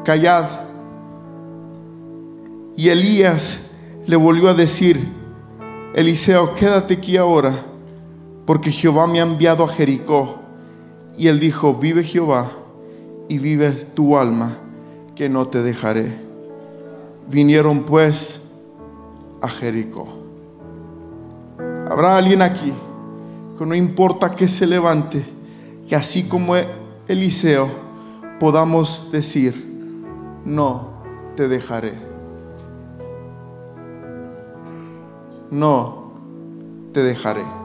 callad. 0.04 0.44
Y 2.76 2.90
Elías 2.90 3.58
le 4.06 4.16
volvió 4.16 4.48
a 4.48 4.54
decir, 4.54 5.12
Eliseo, 5.94 6.54
quédate 6.54 6.94
aquí 6.94 7.16
ahora, 7.16 7.52
porque 8.46 8.70
Jehová 8.70 9.08
me 9.08 9.18
ha 9.18 9.24
enviado 9.24 9.64
a 9.64 9.68
Jericó. 9.68 10.42
Y 11.16 11.26
él 11.26 11.40
dijo, 11.40 11.74
vive 11.74 12.04
Jehová 12.04 12.52
y 13.28 13.38
vive 13.38 13.72
tu 13.72 14.16
alma 14.16 14.56
que 15.18 15.28
no 15.28 15.48
te 15.48 15.64
dejaré. 15.64 16.16
Vinieron 17.28 17.82
pues 17.82 18.40
a 19.42 19.48
Jericó. 19.48 20.06
Habrá 21.90 22.16
alguien 22.16 22.40
aquí 22.40 22.72
que 23.58 23.66
no 23.66 23.74
importa 23.74 24.36
que 24.36 24.46
se 24.46 24.64
levante, 24.64 25.24
que 25.88 25.96
así 25.96 26.28
como 26.28 26.54
Eliseo 27.08 27.68
podamos 28.38 29.08
decir, 29.10 30.04
no 30.44 30.90
te 31.34 31.48
dejaré. 31.48 31.94
No 35.50 36.12
te 36.92 37.02
dejaré. 37.02 37.57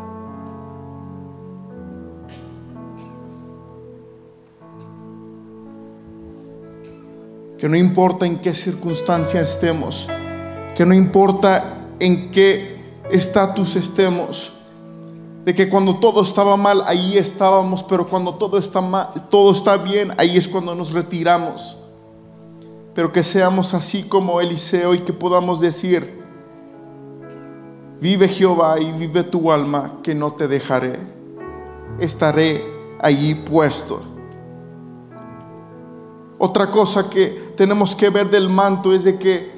Que 7.63 7.69
no 7.69 7.78
importa 7.78 8.26
en 8.26 8.39
qué 8.39 8.54
circunstancia 8.54 9.39
estemos, 9.39 10.06
que 10.76 10.86
no 10.86 10.93
importa 10.93 11.88
en 11.97 12.30
qué 12.30 12.84
estatus 13.10 13.78
estemos, 13.78 14.52
de 15.45 15.54
que 15.54 15.69
cuando 15.69 15.95
todo 15.95 16.23
estaba 16.23 16.58
mal, 16.58 16.84
ahí 16.86 17.17
estábamos, 17.17 17.82
pero 17.82 18.06
cuando 18.10 18.34
todo 18.36 18.58
está 18.58 18.82
mal, 18.82 19.13
todo 19.30 19.54
está 19.54 19.78
bien, 19.78 20.12
ahí 20.17 20.36
es 20.36 20.45
cuando 20.45 20.76
nos 20.76 20.91
retiramos. 20.91 21.78
Pero 22.93 23.13
que 23.13 23.23
seamos 23.23 23.73
así 23.73 24.04
como 24.04 24.41
Eliseo 24.41 24.93
y 24.93 24.99
que 24.99 25.13
podamos 25.13 25.62
decir, 25.62 26.21
vive 28.02 28.28
Jehová 28.28 28.78
y 28.82 28.91
vive 28.91 29.23
tu 29.23 29.49
alma, 29.54 29.99
que 30.04 30.13
no 30.13 30.34
te 30.34 30.49
dejaré. 30.49 30.99
Estaré 31.97 32.62
allí 32.99 33.34
puesto. 33.36 34.02
Otra 36.38 36.69
cosa 36.69 37.10
que 37.10 37.42
tenemos 37.56 37.96
que 37.96 38.10
ver 38.10 38.30
del 38.30 38.50
manto 38.50 38.94
es 38.94 39.04
de 39.04 39.18
que 39.18 39.52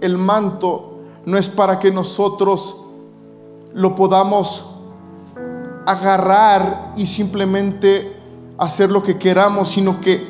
el 0.00 0.18
manto 0.18 1.00
no 1.24 1.38
es 1.38 1.48
para 1.48 1.78
que 1.78 1.90
nosotros 1.90 2.76
lo 3.74 3.94
podamos 3.94 4.64
agarrar 5.86 6.92
y 6.96 7.06
simplemente 7.06 8.16
hacer 8.58 8.90
lo 8.90 9.02
que 9.02 9.18
queramos, 9.18 9.68
sino 9.68 10.00
que 10.00 10.26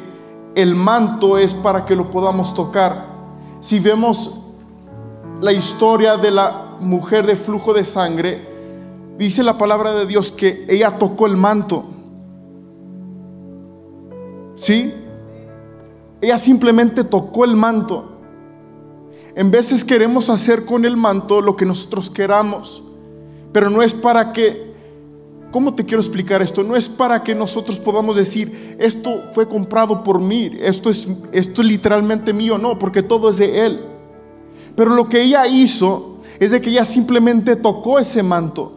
el 0.55 0.75
manto 0.75 1.39
es 1.39 1.55
para 1.55 1.85
que 1.85 1.97
lo 1.97 2.11
podamos 2.11 2.55
tocar. 2.55 3.07
Si 3.61 3.81
vemos 3.81 4.33
la 5.41 5.53
historia 5.53 6.17
de 6.17 6.31
la 6.31 6.77
mujer 6.81 7.27
de 7.27 7.37
flujo 7.37 7.73
de 7.73 7.85
sangre, 7.85 8.49
dice 9.17 9.43
la 9.43 9.59
palabra 9.59 9.93
de 9.95 10.07
Dios 10.07 10.33
que 10.33 10.67
ella 10.69 10.99
tocó 10.99 11.27
el 11.27 11.37
manto. 11.37 11.85
¿Sí? 14.57 14.93
Ella 16.21 16.39
simplemente 16.39 17.05
tocó 17.05 17.45
el 17.45 17.55
manto. 17.55 18.13
En 19.35 19.51
veces 19.51 19.85
queremos 19.85 20.31
hacer 20.31 20.65
con 20.65 20.85
el 20.85 20.97
manto 20.97 21.41
lo 21.41 21.55
que 21.55 21.65
nosotros 21.65 22.11
queramos, 22.11 22.83
pero 23.53 23.71
no 23.71 23.83
es 23.83 23.95
para 23.95 24.33
que, 24.33 24.75
¿cómo 25.53 25.75
te 25.75 25.85
quiero 25.85 26.01
explicar 26.01 26.43
esto? 26.43 26.65
No 26.65 26.75
es 26.75 26.89
para 26.89 27.23
que 27.23 27.37
nosotros 27.37 27.79
podamos 27.79 28.17
decir, 28.17 28.77
esto 28.81 29.25
fue 29.33 29.47
comprado 29.47 30.03
por 30.03 30.21
mí, 30.21 30.51
esto 30.59 30.91
es, 30.91 31.07
esto 31.31 31.63
es 31.63 31.69
literalmente 31.69 32.33
mío, 32.33 32.59
no, 32.59 32.79
porque 32.81 33.03
todo 33.03 33.31
es 33.31 33.37
de 33.39 33.65
Él. 33.65 33.85
Pero 34.75 34.95
lo 34.95 35.09
que 35.09 35.23
ella 35.23 35.47
hizo 35.47 36.19
es 36.41 36.51
de 36.51 36.61
que 36.61 36.71
ella 36.71 36.85
simplemente 36.85 37.55
tocó 37.55 37.99
ese 37.99 38.23
manto. 38.23 38.73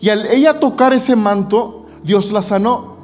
Y 0.00 0.08
al 0.08 0.26
ella 0.26 0.58
tocar 0.58 0.92
ese 0.92 1.14
manto, 1.14 1.86
Dios 2.02 2.32
la 2.32 2.42
sanó. 2.42 2.96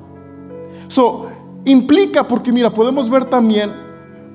So, 0.88 1.26
implica, 1.66 2.26
porque 2.26 2.52
mira, 2.52 2.72
podemos 2.72 3.10
ver 3.10 3.26
también 3.26 3.74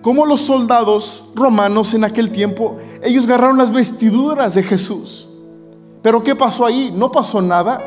cómo 0.03 0.25
los 0.25 0.41
soldados 0.41 1.23
romanos 1.33 1.93
en 1.93 2.03
aquel 2.03 2.31
tiempo, 2.31 2.77
ellos 3.01 3.25
agarraron 3.25 3.57
las 3.57 3.71
vestiduras 3.71 4.53
de 4.53 4.61
Jesús. 4.61 5.27
Pero 6.01 6.23
¿qué 6.23 6.35
pasó 6.35 6.65
ahí? 6.65 6.91
No 6.93 7.11
pasó 7.11 7.41
nada. 7.41 7.81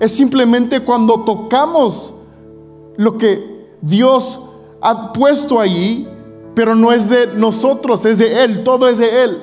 Es 0.00 0.12
simplemente 0.12 0.80
cuando 0.80 1.24
tocamos 1.24 2.14
lo 2.96 3.18
que 3.18 3.68
Dios 3.80 4.40
ha 4.80 5.12
puesto 5.12 5.60
ahí, 5.60 6.08
pero 6.54 6.74
no 6.74 6.92
es 6.92 7.08
de 7.08 7.28
nosotros, 7.28 8.04
es 8.04 8.18
de 8.18 8.44
Él, 8.44 8.62
todo 8.62 8.88
es 8.88 8.98
de 8.98 9.24
Él. 9.24 9.42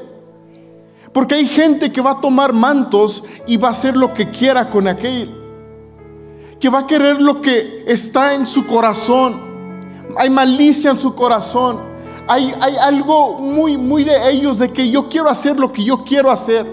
Porque 1.13 1.35
hay 1.35 1.47
gente 1.47 1.91
que 1.91 2.01
va 2.01 2.11
a 2.11 2.21
tomar 2.21 2.53
mantos 2.53 3.23
y 3.45 3.57
va 3.57 3.69
a 3.69 3.71
hacer 3.71 3.95
lo 3.95 4.13
que 4.13 4.29
quiera 4.29 4.69
con 4.69 4.87
aquel. 4.87 5.44
Que 6.65 6.69
va 6.69 6.79
a 6.79 6.87
querer 6.87 7.21
lo 7.21 7.41
que 7.41 7.83
está 7.85 8.33
en 8.33 8.47
su 8.47 8.65
corazón. 8.65 9.39
Hay 10.17 10.31
malicia 10.31 10.89
en 10.89 10.97
su 10.97 11.13
corazón. 11.13 11.79
Hay, 12.27 12.55
hay 12.59 12.75
algo 12.77 13.37
muy, 13.37 13.77
muy 13.77 14.03
de 14.03 14.31
ellos 14.31 14.57
de 14.57 14.73
que 14.73 14.89
yo 14.89 15.07
quiero 15.07 15.29
hacer 15.29 15.59
lo 15.59 15.71
que 15.71 15.83
yo 15.83 16.03
quiero 16.03 16.31
hacer. 16.31 16.65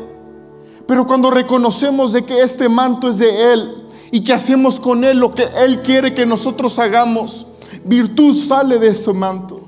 Pero 0.87 1.07
cuando 1.07 1.31
reconocemos 1.31 2.15
de 2.15 2.25
que 2.25 2.41
este 2.41 2.71
manto 2.71 3.11
es 3.11 3.19
de 3.19 3.53
Él 3.53 3.85
y 4.11 4.25
que 4.25 4.33
hacemos 4.33 4.81
con 4.81 5.05
Él 5.05 5.19
lo 5.19 5.35
que 5.35 5.47
Él 5.59 5.83
quiere 5.83 6.15
que 6.15 6.25
nosotros 6.25 6.79
hagamos, 6.79 7.47
virtud 7.85 8.35
sale 8.35 8.79
de 8.79 8.89
ese 8.89 9.13
manto. 9.13 9.62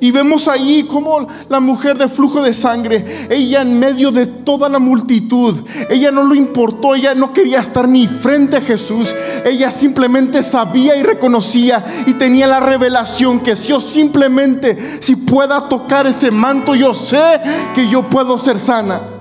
Y 0.00 0.10
vemos 0.10 0.48
ahí 0.48 0.84
como 0.84 1.26
la 1.48 1.60
mujer 1.60 1.98
de 1.98 2.08
flujo 2.08 2.42
de 2.42 2.54
sangre, 2.54 3.26
ella 3.28 3.62
en 3.62 3.78
medio 3.78 4.10
de 4.10 4.26
toda 4.26 4.68
la 4.68 4.78
multitud, 4.78 5.56
ella 5.88 6.10
no 6.10 6.22
lo 6.22 6.34
importó, 6.34 6.94
ella 6.94 7.14
no 7.14 7.32
quería 7.32 7.60
estar 7.60 7.88
ni 7.88 8.06
frente 8.06 8.56
a 8.56 8.62
Jesús, 8.62 9.14
ella 9.44 9.70
simplemente 9.70 10.42
sabía 10.42 10.96
y 10.96 11.02
reconocía 11.02 11.84
y 12.06 12.14
tenía 12.14 12.46
la 12.46 12.60
revelación 12.60 13.40
que 13.40 13.56
si 13.56 13.68
yo 13.68 13.80
simplemente, 13.80 14.98
si 15.00 15.16
pueda 15.16 15.68
tocar 15.68 16.06
ese 16.06 16.30
manto, 16.30 16.74
yo 16.74 16.94
sé 16.94 17.40
que 17.74 17.88
yo 17.88 18.08
puedo 18.08 18.38
ser 18.38 18.58
sana. 18.58 19.19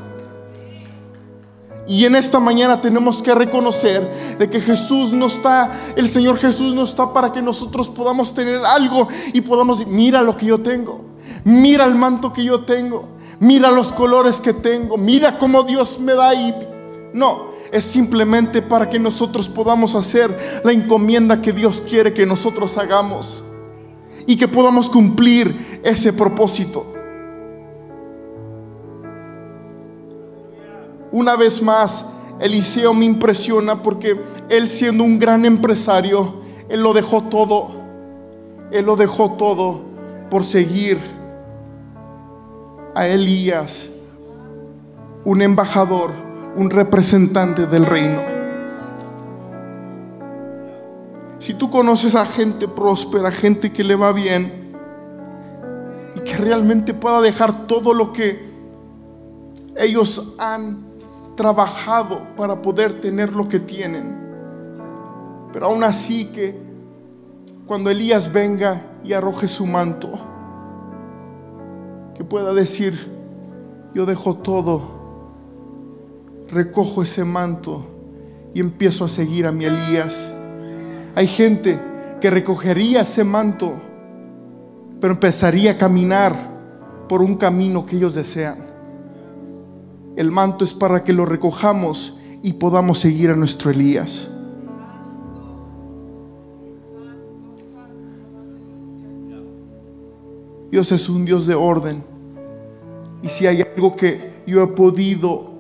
Y 1.90 2.06
en 2.06 2.16
esta 2.16 2.40
mañana 2.40 2.80
tenemos 2.82 3.24
que 3.24 3.34
reconocer 3.34 4.38
de 4.38 4.48
que 4.48 4.62
Jesús 4.62 5.12
no 5.12 5.26
está, 5.26 5.94
el 5.96 6.08
Señor 6.08 6.38
Jesús 6.38 6.76
no 6.76 6.84
está 6.84 7.12
para 7.12 7.32
que 7.32 7.42
nosotros 7.42 7.90
podamos 7.90 8.32
tener 8.32 8.64
algo 8.64 9.08
y 9.34 9.42
podamos, 9.42 9.88
mira 9.88 10.22
lo 10.22 10.38
que 10.38 10.46
yo 10.46 10.60
tengo, 10.60 11.02
mira 11.44 11.86
el 11.86 11.96
manto 11.96 12.32
que 12.32 12.44
yo 12.44 12.62
tengo, 12.62 13.08
mira 13.40 13.72
los 13.72 13.92
colores 13.92 14.40
que 14.40 14.54
tengo, 14.54 14.98
mira 14.98 15.40
cómo 15.40 15.64
Dios 15.64 16.00
me 16.00 16.14
da 16.14 16.36
y 16.36 16.54
no, 17.12 17.48
es 17.72 17.86
simplemente 17.86 18.62
para 18.62 18.88
que 18.88 19.00
nosotros 19.00 19.50
podamos 19.50 19.96
hacer 19.96 20.62
la 20.64 20.72
encomienda 20.72 21.42
que 21.42 21.54
Dios 21.54 21.82
quiere 21.82 22.14
que 22.14 22.28
nosotros 22.28 22.78
hagamos 22.78 23.44
y 24.28 24.38
que 24.38 24.48
podamos 24.48 24.92
cumplir 24.92 25.82
ese 25.84 26.14
propósito. 26.14 26.99
Una 31.12 31.36
vez 31.36 31.62
más, 31.62 32.06
Eliseo 32.40 32.94
me 32.94 33.06
impresiona 33.06 33.82
porque 33.82 34.20
él 34.50 34.68
siendo 34.68 35.04
un 35.04 35.20
gran 35.20 35.46
empresario, 35.46 36.36
él 36.70 36.82
lo 36.82 36.94
dejó 36.94 37.24
todo, 37.24 37.72
él 38.72 38.86
lo 38.86 38.96
dejó 38.96 39.34
todo 39.34 39.82
por 40.30 40.46
seguir 40.46 41.00
a 42.96 43.08
Elías, 43.08 43.90
un 45.26 45.42
embajador, 45.42 46.12
un 46.56 46.70
representante 46.70 47.66
del 47.66 47.86
reino. 47.86 48.22
Si 51.40 51.54
tú 51.54 51.70
conoces 51.70 52.16
a 52.16 52.26
gente 52.26 52.68
próspera, 52.68 53.32
gente 53.32 53.72
que 53.72 53.84
le 53.84 53.96
va 53.96 54.12
bien 54.12 54.76
y 56.16 56.20
que 56.20 56.38
realmente 56.38 56.94
pueda 56.94 57.22
dejar 57.22 57.66
todo 57.66 57.94
lo 57.94 58.12
que 58.12 58.50
ellos 59.76 60.36
han 60.38 60.89
trabajado 61.40 62.28
para 62.36 62.62
poder 62.62 63.00
tener 63.00 63.32
lo 63.32 63.48
que 63.48 63.62
tienen. 63.62 64.14
Pero 65.54 65.68
aún 65.68 65.86
así 65.86 66.26
que 66.26 66.54
cuando 67.66 67.90
Elías 67.90 68.34
venga 68.34 68.82
y 69.06 69.14
arroje 69.14 69.48
su 69.48 69.66
manto, 69.66 70.10
que 72.14 72.26
pueda 72.26 72.54
decir, 72.54 73.10
yo 73.94 74.06
dejo 74.06 74.36
todo, 74.36 74.82
recojo 76.52 77.04
ese 77.04 77.24
manto 77.24 77.86
y 78.54 78.60
empiezo 78.60 79.06
a 79.06 79.08
seguir 79.08 79.46
a 79.46 79.54
mi 79.54 79.64
Elías. 79.64 80.30
Hay 81.16 81.28
gente 81.28 81.80
que 82.20 82.30
recogería 82.30 83.04
ese 83.04 83.24
manto, 83.24 83.76
pero 85.00 85.14
empezaría 85.14 85.72
a 85.72 85.78
caminar 85.78 86.36
por 87.08 87.22
un 87.22 87.38
camino 87.38 87.86
que 87.86 87.96
ellos 87.96 88.14
desean. 88.14 88.69
El 90.20 90.34
manto 90.34 90.66
es 90.66 90.74
para 90.74 91.06
que 91.06 91.14
lo 91.14 91.26
recojamos 91.26 92.20
y 92.44 92.52
podamos 92.52 93.00
seguir 93.00 93.30
a 93.30 93.38
nuestro 93.38 93.72
Elías. 93.72 94.30
Dios 100.70 100.92
es 100.92 101.08
un 101.08 101.24
Dios 101.24 101.48
de 101.48 101.56
orden. 101.56 102.04
Y 103.24 103.30
si 103.30 103.48
hay 103.48 103.62
algo 103.62 103.96
que 103.96 104.44
yo 104.46 104.62
he 104.62 104.68
podido 104.68 105.54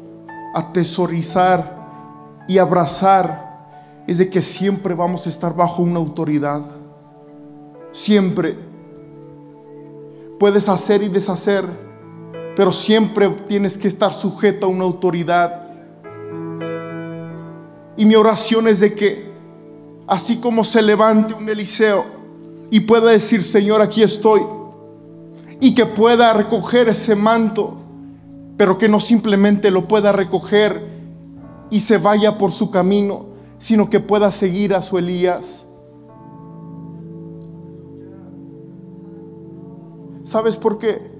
atesorizar 0.54 2.44
y 2.46 2.58
abrazar, 2.58 4.04
es 4.08 4.18
de 4.18 4.30
que 4.30 4.42
siempre 4.42 4.94
vamos 4.94 5.26
a 5.26 5.30
estar 5.30 5.56
bajo 5.56 5.84
una 5.84 6.00
autoridad. 6.00 6.66
Siempre. 7.94 8.58
Puedes 10.38 10.68
hacer 10.68 11.02
y 11.02 11.08
deshacer 11.08 11.89
pero 12.60 12.74
siempre 12.74 13.30
tienes 13.48 13.78
que 13.78 13.88
estar 13.88 14.14
sujeto 14.14 14.66
a 14.66 14.70
una 14.70 14.84
autoridad. 14.84 15.62
Y 17.96 18.04
mi 18.04 18.16
oración 18.16 18.68
es 18.68 18.82
de 18.82 18.94
que, 18.94 19.32
así 20.06 20.42
como 20.42 20.66
se 20.66 20.82
levante 20.82 21.34
un 21.34 21.48
Eliseo 21.48 22.04
y 22.70 22.82
pueda 22.82 23.12
decir, 23.12 23.46
Señor, 23.46 23.82
aquí 23.82 24.04
estoy, 24.04 24.42
y 25.62 25.74
que 25.74 25.86
pueda 25.86 26.34
recoger 26.34 26.90
ese 26.90 27.16
manto, 27.16 27.78
pero 28.58 28.78
que 28.78 28.90
no 28.90 29.00
simplemente 29.00 29.72
lo 29.72 29.88
pueda 29.88 30.12
recoger 30.12 30.86
y 31.70 31.80
se 31.80 31.98
vaya 31.98 32.38
por 32.38 32.52
su 32.52 32.72
camino, 32.72 33.28
sino 33.58 33.90
que 33.90 34.02
pueda 34.02 34.34
seguir 34.34 34.74
a 34.74 34.82
su 34.82 34.98
Elías. 34.98 35.66
¿Sabes 40.24 40.58
por 40.58 40.78
qué? 40.78 41.19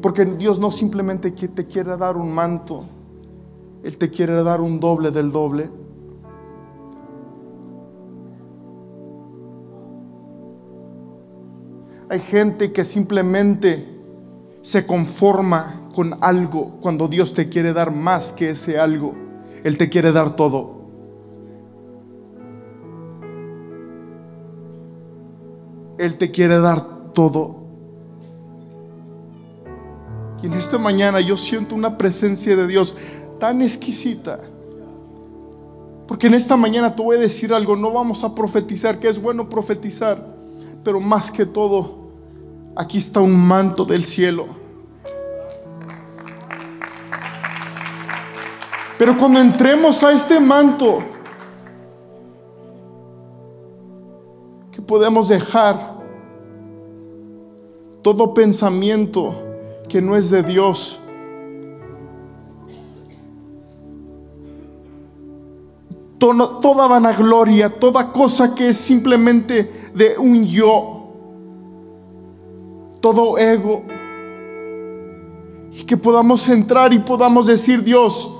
Porque 0.00 0.24
Dios 0.24 0.58
no 0.60 0.70
simplemente 0.70 1.30
te 1.30 1.66
quiere 1.66 1.96
dar 1.96 2.16
un 2.16 2.32
manto, 2.32 2.86
Él 3.82 3.98
te 3.98 4.10
quiere 4.10 4.42
dar 4.42 4.60
un 4.60 4.80
doble 4.80 5.10
del 5.10 5.30
doble. 5.30 5.70
Hay 12.08 12.18
gente 12.18 12.72
que 12.72 12.84
simplemente 12.84 14.00
se 14.62 14.84
conforma 14.84 15.88
con 15.94 16.16
algo 16.20 16.78
cuando 16.80 17.06
Dios 17.06 17.34
te 17.34 17.48
quiere 17.48 17.72
dar 17.72 17.92
más 17.92 18.32
que 18.32 18.50
ese 18.50 18.78
algo. 18.78 19.14
Él 19.62 19.76
te 19.76 19.88
quiere 19.88 20.10
dar 20.10 20.34
todo. 20.34 20.80
Él 25.98 26.16
te 26.16 26.30
quiere 26.30 26.58
dar 26.58 27.12
todo. 27.12 27.59
Y 30.42 30.46
en 30.46 30.54
esta 30.54 30.78
mañana 30.78 31.20
yo 31.20 31.36
siento 31.36 31.74
una 31.74 31.98
presencia 31.98 32.56
de 32.56 32.66
Dios 32.66 32.96
tan 33.38 33.62
exquisita. 33.62 34.38
Porque 36.06 36.26
en 36.26 36.34
esta 36.34 36.56
mañana 36.56 36.94
te 36.94 37.02
voy 37.02 37.16
a 37.16 37.20
decir 37.20 37.52
algo, 37.52 37.76
no 37.76 37.92
vamos 37.92 38.24
a 38.24 38.34
profetizar, 38.34 38.98
que 38.98 39.08
es 39.08 39.20
bueno 39.20 39.48
profetizar, 39.48 40.26
pero 40.82 41.00
más 41.00 41.30
que 41.30 41.46
todo, 41.46 42.10
aquí 42.74 42.98
está 42.98 43.20
un 43.20 43.36
manto 43.36 43.84
del 43.84 44.04
cielo. 44.04 44.46
Pero 48.98 49.16
cuando 49.16 49.40
entremos 49.40 50.02
a 50.02 50.12
este 50.12 50.40
manto, 50.40 50.98
que 54.72 54.82
podemos 54.82 55.28
dejar 55.28 56.00
todo 58.02 58.34
pensamiento, 58.34 59.49
que 59.90 60.00
no 60.00 60.16
es 60.16 60.30
de 60.30 60.42
Dios. 60.42 60.98
Toda, 66.18 66.86
vanagloria, 66.86 67.68
toda 67.78 68.12
cosa 68.12 68.54
que 68.54 68.68
es 68.68 68.76
simplemente 68.76 69.90
de 69.94 70.16
un 70.18 70.44
yo, 70.44 71.08
todo 73.00 73.36
ego, 73.38 73.82
y 75.72 75.82
que 75.84 75.96
podamos 75.96 76.46
entrar 76.48 76.92
y 76.92 76.98
podamos 76.98 77.46
decir, 77.46 77.82
Dios, 77.82 78.32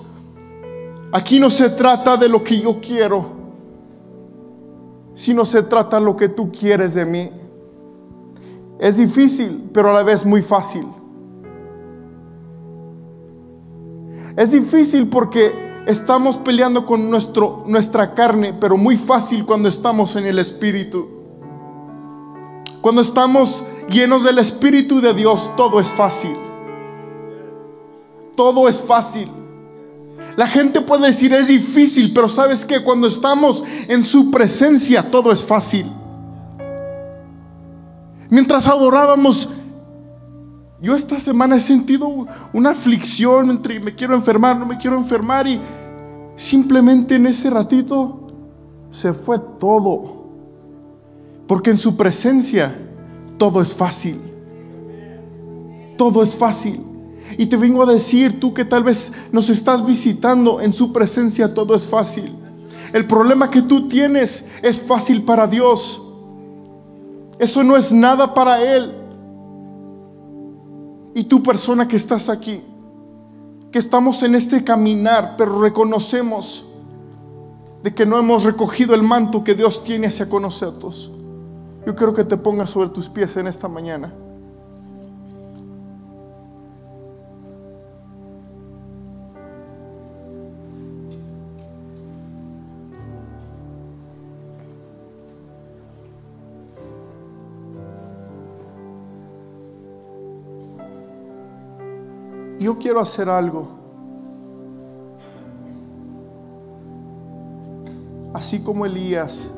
aquí 1.11 1.41
no 1.41 1.51
se 1.51 1.71
trata 1.71 2.17
de 2.17 2.29
lo 2.29 2.45
que 2.45 2.61
yo 2.61 2.81
quiero, 2.81 3.25
sino 5.15 5.45
se 5.45 5.63
trata 5.63 5.99
de 5.99 6.05
lo 6.05 6.17
que 6.17 6.29
tú 6.29 6.53
quieres 6.53 6.95
de 6.95 7.07
mí. 7.07 7.31
Es 8.79 8.99
difícil, 8.99 9.71
pero 9.73 9.91
a 9.91 9.95
la 9.95 10.03
vez 10.03 10.25
muy 10.25 10.43
fácil. 10.43 11.00
Es 14.41 14.53
difícil 14.53 15.07
porque 15.09 15.53
estamos 15.87 16.39
peleando 16.39 16.87
con 16.87 17.11
nuestro, 17.11 17.63
nuestra 17.67 18.15
carne, 18.15 18.55
pero 18.59 18.79
muy 18.79 18.97
fácil 18.97 19.45
cuando 19.45 19.69
estamos 19.69 20.17
en 20.17 20.25
el 20.25 20.39
Espíritu. 20.39 21.07
Cuando 22.81 23.03
estamos 23.03 23.63
llenos 23.91 24.25
del 24.25 24.39
Espíritu 24.39 25.03
de 25.03 25.13
Dios, 25.13 25.55
todo 25.59 25.79
es 25.79 25.89
fácil. 25.93 26.35
Todo 28.35 28.67
es 28.67 28.81
fácil. 28.81 29.31
La 30.37 30.47
gente 30.47 30.81
puede 30.81 31.09
decir 31.09 31.35
es 31.35 31.49
difícil, 31.49 32.15
pero 32.15 32.31
sabes 32.31 32.65
que 32.65 32.83
cuando 32.83 33.09
estamos 33.09 33.63
en 33.89 34.03
su 34.03 34.31
presencia, 34.31 35.11
todo 35.11 35.33
es 35.33 35.45
fácil. 35.45 35.85
Mientras 38.31 38.67
adorábamos, 38.67 39.51
yo 40.83 40.95
esta 40.95 41.21
semana 41.21 41.57
he 41.57 41.61
sentido 41.61 42.27
una 42.53 42.71
aflicción 42.71 43.51
entre 43.51 43.79
me 43.81 43.95
quiero 43.95 44.15
enfermar, 44.15 44.59
no 44.59 44.65
me 44.65 44.79
quiero 44.79 44.97
enfermar 44.97 45.47
y 45.47 45.61
simplemente 46.37 47.17
en 47.17 47.27
ese 47.27 47.51
ratito 47.51 48.29
se 48.91 49.13
fue 49.13 49.39
todo. 49.59 50.21
Porque 51.47 51.71
en 51.71 51.79
su 51.79 51.97
presencia 51.97 52.75
todo 53.37 53.61
es 53.61 53.75
fácil. 53.75 54.21
Todo 55.99 56.23
es 56.23 56.35
fácil. 56.35 56.81
Y 57.37 57.47
te 57.47 57.57
vengo 57.57 57.83
a 57.83 57.93
decir, 57.93 58.41
tú 58.41 58.55
que 58.55 58.65
tal 58.65 58.83
vez 58.83 59.13
nos 59.33 59.51
estás 59.51 59.85
visitando, 59.85 60.61
en 60.61 60.73
su 60.73 60.93
presencia 60.93 61.53
todo 61.53 61.75
es 61.75 61.89
fácil. 61.89 62.33
El 62.93 63.07
problema 63.07 63.51
que 63.51 63.63
tú 63.63 63.87
tienes 63.87 64.45
es 64.63 64.81
fácil 64.81 65.23
para 65.23 65.47
Dios. 65.47 66.01
Eso 67.39 67.63
no 67.63 67.77
es 67.77 67.93
nada 67.93 68.33
para 68.33 68.63
Él. 68.63 69.00
Y 71.21 71.25
tú 71.25 71.43
persona 71.43 71.87
que 71.87 71.97
estás 71.97 72.31
aquí, 72.31 72.63
que 73.71 73.79
estamos 73.79 74.23
en 74.23 74.35
este 74.35 74.65
caminar, 74.65 75.35
pero 75.37 75.61
reconocemos 75.61 76.65
de 77.83 77.93
que 77.93 78.07
no 78.07 78.19
hemos 78.19 78.45
recogido 78.45 78.95
el 78.95 79.03
manto 79.03 79.45
que 79.45 79.55
Dios 79.55 79.85
tiene 79.85 80.07
hacia 80.07 80.25
nosotros. 80.25 81.13
Yo 81.87 81.95
quiero 81.95 82.15
que 82.15 82.25
te 82.25 82.39
pongas 82.39 82.71
sobre 82.71 82.89
tus 82.89 83.11
pies 83.11 83.37
en 83.37 83.49
esta 83.49 83.69
mañana. 83.69 84.15
Yo 102.61 102.79
quiero 102.79 103.01
hacer 103.01 103.29
algo. 103.29 103.69
Así 108.35 108.63
como 108.63 108.87
Elías, 108.87 109.51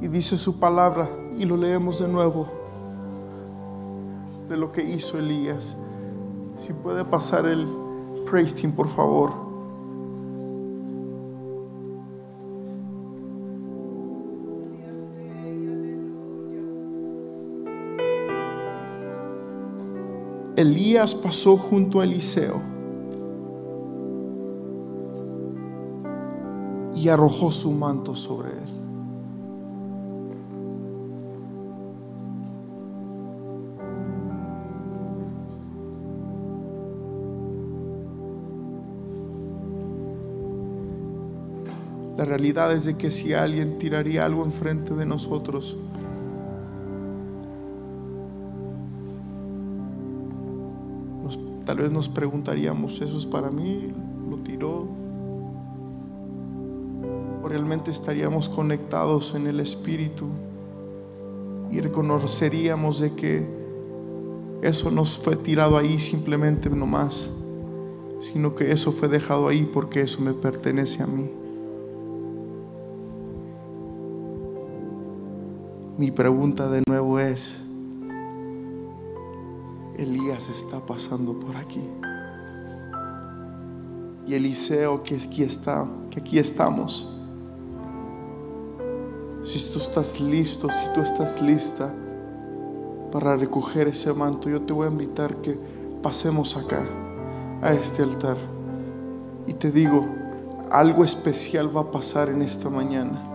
y 0.00 0.08
dice 0.08 0.36
su 0.36 0.58
palabra, 0.58 1.08
y 1.38 1.44
lo 1.44 1.56
leemos 1.56 1.98
de 1.98 2.08
nuevo, 2.08 2.46
de 4.48 4.56
lo 4.56 4.70
que 4.70 4.82
hizo 4.82 5.18
Elías. 5.18 5.76
Si 6.58 6.72
puede 6.72 7.04
pasar 7.04 7.46
el 7.46 7.66
praise 8.26 8.68
por 8.68 8.88
favor. 8.88 9.43
Elías 20.64 21.14
pasó 21.14 21.58
junto 21.58 22.00
a 22.00 22.04
Eliseo 22.04 22.62
y 26.96 27.08
arrojó 27.10 27.52
su 27.52 27.70
manto 27.70 28.14
sobre 28.14 28.48
él. 28.48 28.74
La 42.16 42.24
realidad 42.24 42.72
es 42.72 42.84
de 42.84 42.96
que 42.96 43.10
si 43.10 43.34
alguien 43.34 43.76
tiraría 43.78 44.24
algo 44.24 44.44
enfrente 44.44 44.94
de 44.94 45.04
nosotros, 45.04 45.76
Tal 51.74 51.82
vez 51.82 51.90
nos 51.90 52.08
preguntaríamos, 52.08 53.00
¿eso 53.00 53.18
es 53.18 53.26
para 53.26 53.50
mí? 53.50 53.92
¿Lo 54.30 54.36
tiró? 54.36 54.86
¿O 57.42 57.48
realmente 57.48 57.90
estaríamos 57.90 58.48
conectados 58.48 59.34
en 59.34 59.48
el 59.48 59.58
Espíritu 59.58 60.26
y 61.72 61.80
reconoceríamos 61.80 63.00
de 63.00 63.16
que 63.16 63.44
eso 64.62 64.92
no 64.92 65.04
fue 65.04 65.34
tirado 65.34 65.76
ahí 65.76 65.98
simplemente 65.98 66.70
nomás, 66.70 67.28
sino 68.20 68.54
que 68.54 68.70
eso 68.70 68.92
fue 68.92 69.08
dejado 69.08 69.48
ahí 69.48 69.64
porque 69.64 70.02
eso 70.02 70.22
me 70.22 70.32
pertenece 70.32 71.02
a 71.02 71.08
mí? 71.08 71.28
Mi 75.98 76.12
pregunta 76.12 76.68
de 76.68 76.84
nuevo 76.86 77.18
es, 77.18 77.63
Elías 79.96 80.48
está 80.48 80.84
pasando 80.84 81.38
por 81.38 81.56
aquí. 81.56 81.82
Y 84.26 84.34
Eliseo 84.34 85.02
que 85.02 85.16
aquí 85.16 85.42
está, 85.42 85.86
que 86.10 86.20
aquí 86.20 86.38
estamos. 86.38 87.10
Si 89.44 89.70
tú 89.70 89.78
estás 89.78 90.20
listo, 90.20 90.68
si 90.70 90.92
tú 90.94 91.02
estás 91.02 91.40
lista 91.40 91.94
para 93.12 93.36
recoger 93.36 93.88
ese 93.88 94.12
manto, 94.12 94.48
yo 94.48 94.62
te 94.62 94.72
voy 94.72 94.86
a 94.86 94.90
invitar 94.90 95.36
que 95.36 95.58
pasemos 96.02 96.56
acá, 96.56 96.82
a 97.62 97.72
este 97.74 98.02
altar. 98.02 98.38
Y 99.46 99.52
te 99.52 99.70
digo, 99.70 100.06
algo 100.70 101.04
especial 101.04 101.76
va 101.76 101.82
a 101.82 101.90
pasar 101.90 102.30
en 102.30 102.42
esta 102.42 102.70
mañana. 102.70 103.33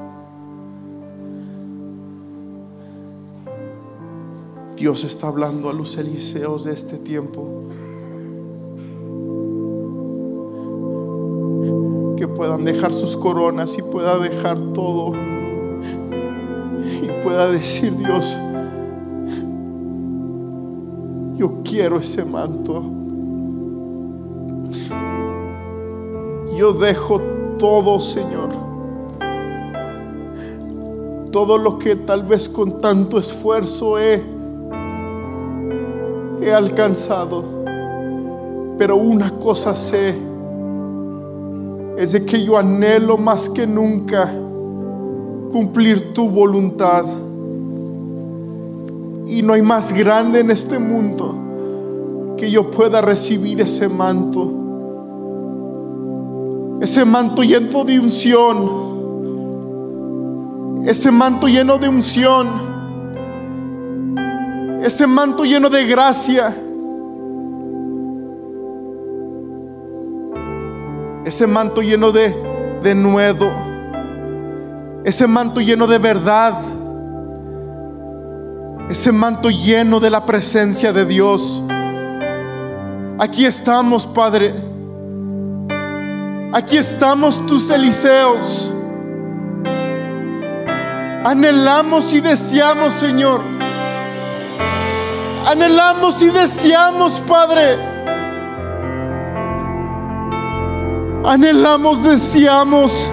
Dios 4.79 5.03
está 5.03 5.27
hablando 5.27 5.69
a 5.69 5.73
los 5.73 5.97
Eliseos 5.97 6.63
de 6.63 6.71
este 6.71 6.97
tiempo. 6.97 7.45
Que 12.15 12.25
puedan 12.29 12.63
dejar 12.63 12.93
sus 12.93 13.17
coronas 13.17 13.77
y 13.77 13.81
pueda 13.81 14.17
dejar 14.19 14.57
todo. 14.71 15.11
Y 17.01 17.23
pueda 17.23 17.51
decir 17.51 17.93
Dios, 17.97 18.33
yo 21.35 21.61
quiero 21.65 21.99
ese 21.99 22.23
manto. 22.23 22.81
Yo 26.55 26.71
dejo 26.71 27.19
todo, 27.57 27.99
Señor. 27.99 28.51
Todo 31.33 31.57
lo 31.57 31.77
que 31.77 31.97
tal 31.97 32.23
vez 32.23 32.47
con 32.47 32.77
tanto 32.77 33.19
esfuerzo 33.19 33.99
he 33.99 34.38
he 36.41 36.53
alcanzado. 36.53 37.43
Pero 38.77 38.95
una 38.95 39.31
cosa 39.31 39.75
sé, 39.75 40.15
es 41.97 42.13
de 42.13 42.25
que 42.25 42.43
yo 42.43 42.57
anhelo 42.57 43.17
más 43.17 43.49
que 43.49 43.67
nunca 43.67 44.33
cumplir 45.51 46.13
tu 46.13 46.29
voluntad. 46.29 47.05
Y 49.25 49.41
no 49.41 49.53
hay 49.53 49.61
más 49.61 49.91
grande 49.93 50.39
en 50.39 50.51
este 50.51 50.79
mundo 50.79 51.35
que 52.37 52.49
yo 52.49 52.71
pueda 52.71 53.01
recibir 53.01 53.59
ese 53.61 53.89
manto. 53.89 54.53
Ese 56.81 57.03
manto 57.03 57.43
lleno 57.43 57.83
de 57.83 57.99
unción. 57.99 58.89
Ese 60.85 61.11
manto 61.11 61.47
lleno 61.47 61.77
de 61.77 61.89
unción 61.89 62.68
ese 64.81 65.05
manto 65.05 65.43
lleno 65.43 65.69
de 65.69 65.85
gracia, 65.85 66.55
ese 71.25 71.45
manto 71.45 71.81
lleno 71.81 72.11
de, 72.11 72.33
de 72.81 72.95
nuevo, 72.95 73.51
ese 75.03 75.27
manto 75.27 75.59
lleno 75.59 75.85
de 75.85 75.97
verdad, 75.97 76.61
ese 78.89 79.11
manto 79.11 79.49
lleno 79.49 79.99
de 79.99 80.09
la 80.09 80.25
presencia 80.25 80.93
de 80.93 81.05
Dios. 81.05 81.61
Aquí 83.19 83.45
estamos, 83.45 84.07
Padre. 84.07 84.53
Aquí 86.53 86.77
estamos 86.77 87.45
tus 87.45 87.69
Eliseos. 87.69 88.73
Anhelamos 91.25 92.13
y 92.13 92.21
deseamos, 92.21 92.93
Señor 92.93 93.58
Anhelamos 95.49 96.21
y 96.21 96.29
deseamos, 96.29 97.19
Padre. 97.21 97.75
Anhelamos, 101.25 102.03
deseamos 102.03 103.11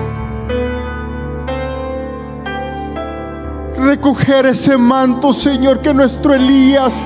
recoger 3.78 4.44
ese 4.44 4.76
manto, 4.76 5.32
Señor, 5.32 5.80
que 5.80 5.94
nuestro 5.94 6.34
Elías, 6.34 7.02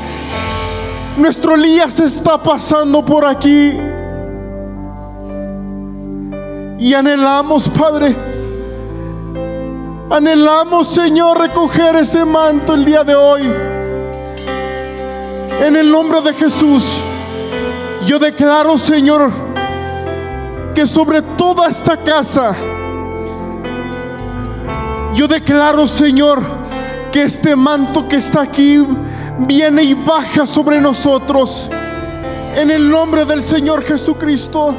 nuestro 1.17 1.55
Elías 1.55 2.01
está 2.01 2.43
pasando 2.43 3.05
por 3.05 3.25
aquí. 3.25 3.79
Y 6.81 6.93
anhelamos, 6.93 7.69
Padre, 7.69 8.17
anhelamos, 10.11 10.89
Señor, 10.89 11.39
recoger 11.39 11.95
ese 11.95 12.25
manto 12.25 12.75
el 12.75 12.85
día 12.85 13.05
de 13.05 13.15
hoy. 13.15 13.70
En 15.61 15.77
el 15.77 15.91
nombre 15.91 16.23
de 16.23 16.33
Jesús, 16.33 16.85
yo 18.07 18.19
declaro, 18.19 18.79
Señor, 18.79 19.31
que 20.75 20.87
sobre 20.87 21.21
toda 21.21 21.69
esta 21.69 22.03
casa, 22.03 22.57
yo 25.15 25.29
declaro, 25.29 25.87
Señor, 25.87 26.43
que 27.13 27.25
este 27.25 27.55
manto 27.55 28.09
que 28.09 28.17
está 28.17 28.41
aquí 28.41 28.87
viene 29.41 29.83
y 29.83 29.93
baja 29.93 30.47
sobre 30.47 30.81
nosotros. 30.81 31.69
En 32.57 32.71
el 32.71 32.91
nombre 32.91 33.27
del 33.27 33.45
Señor 33.45 33.85
Jesucristo. 33.85 34.75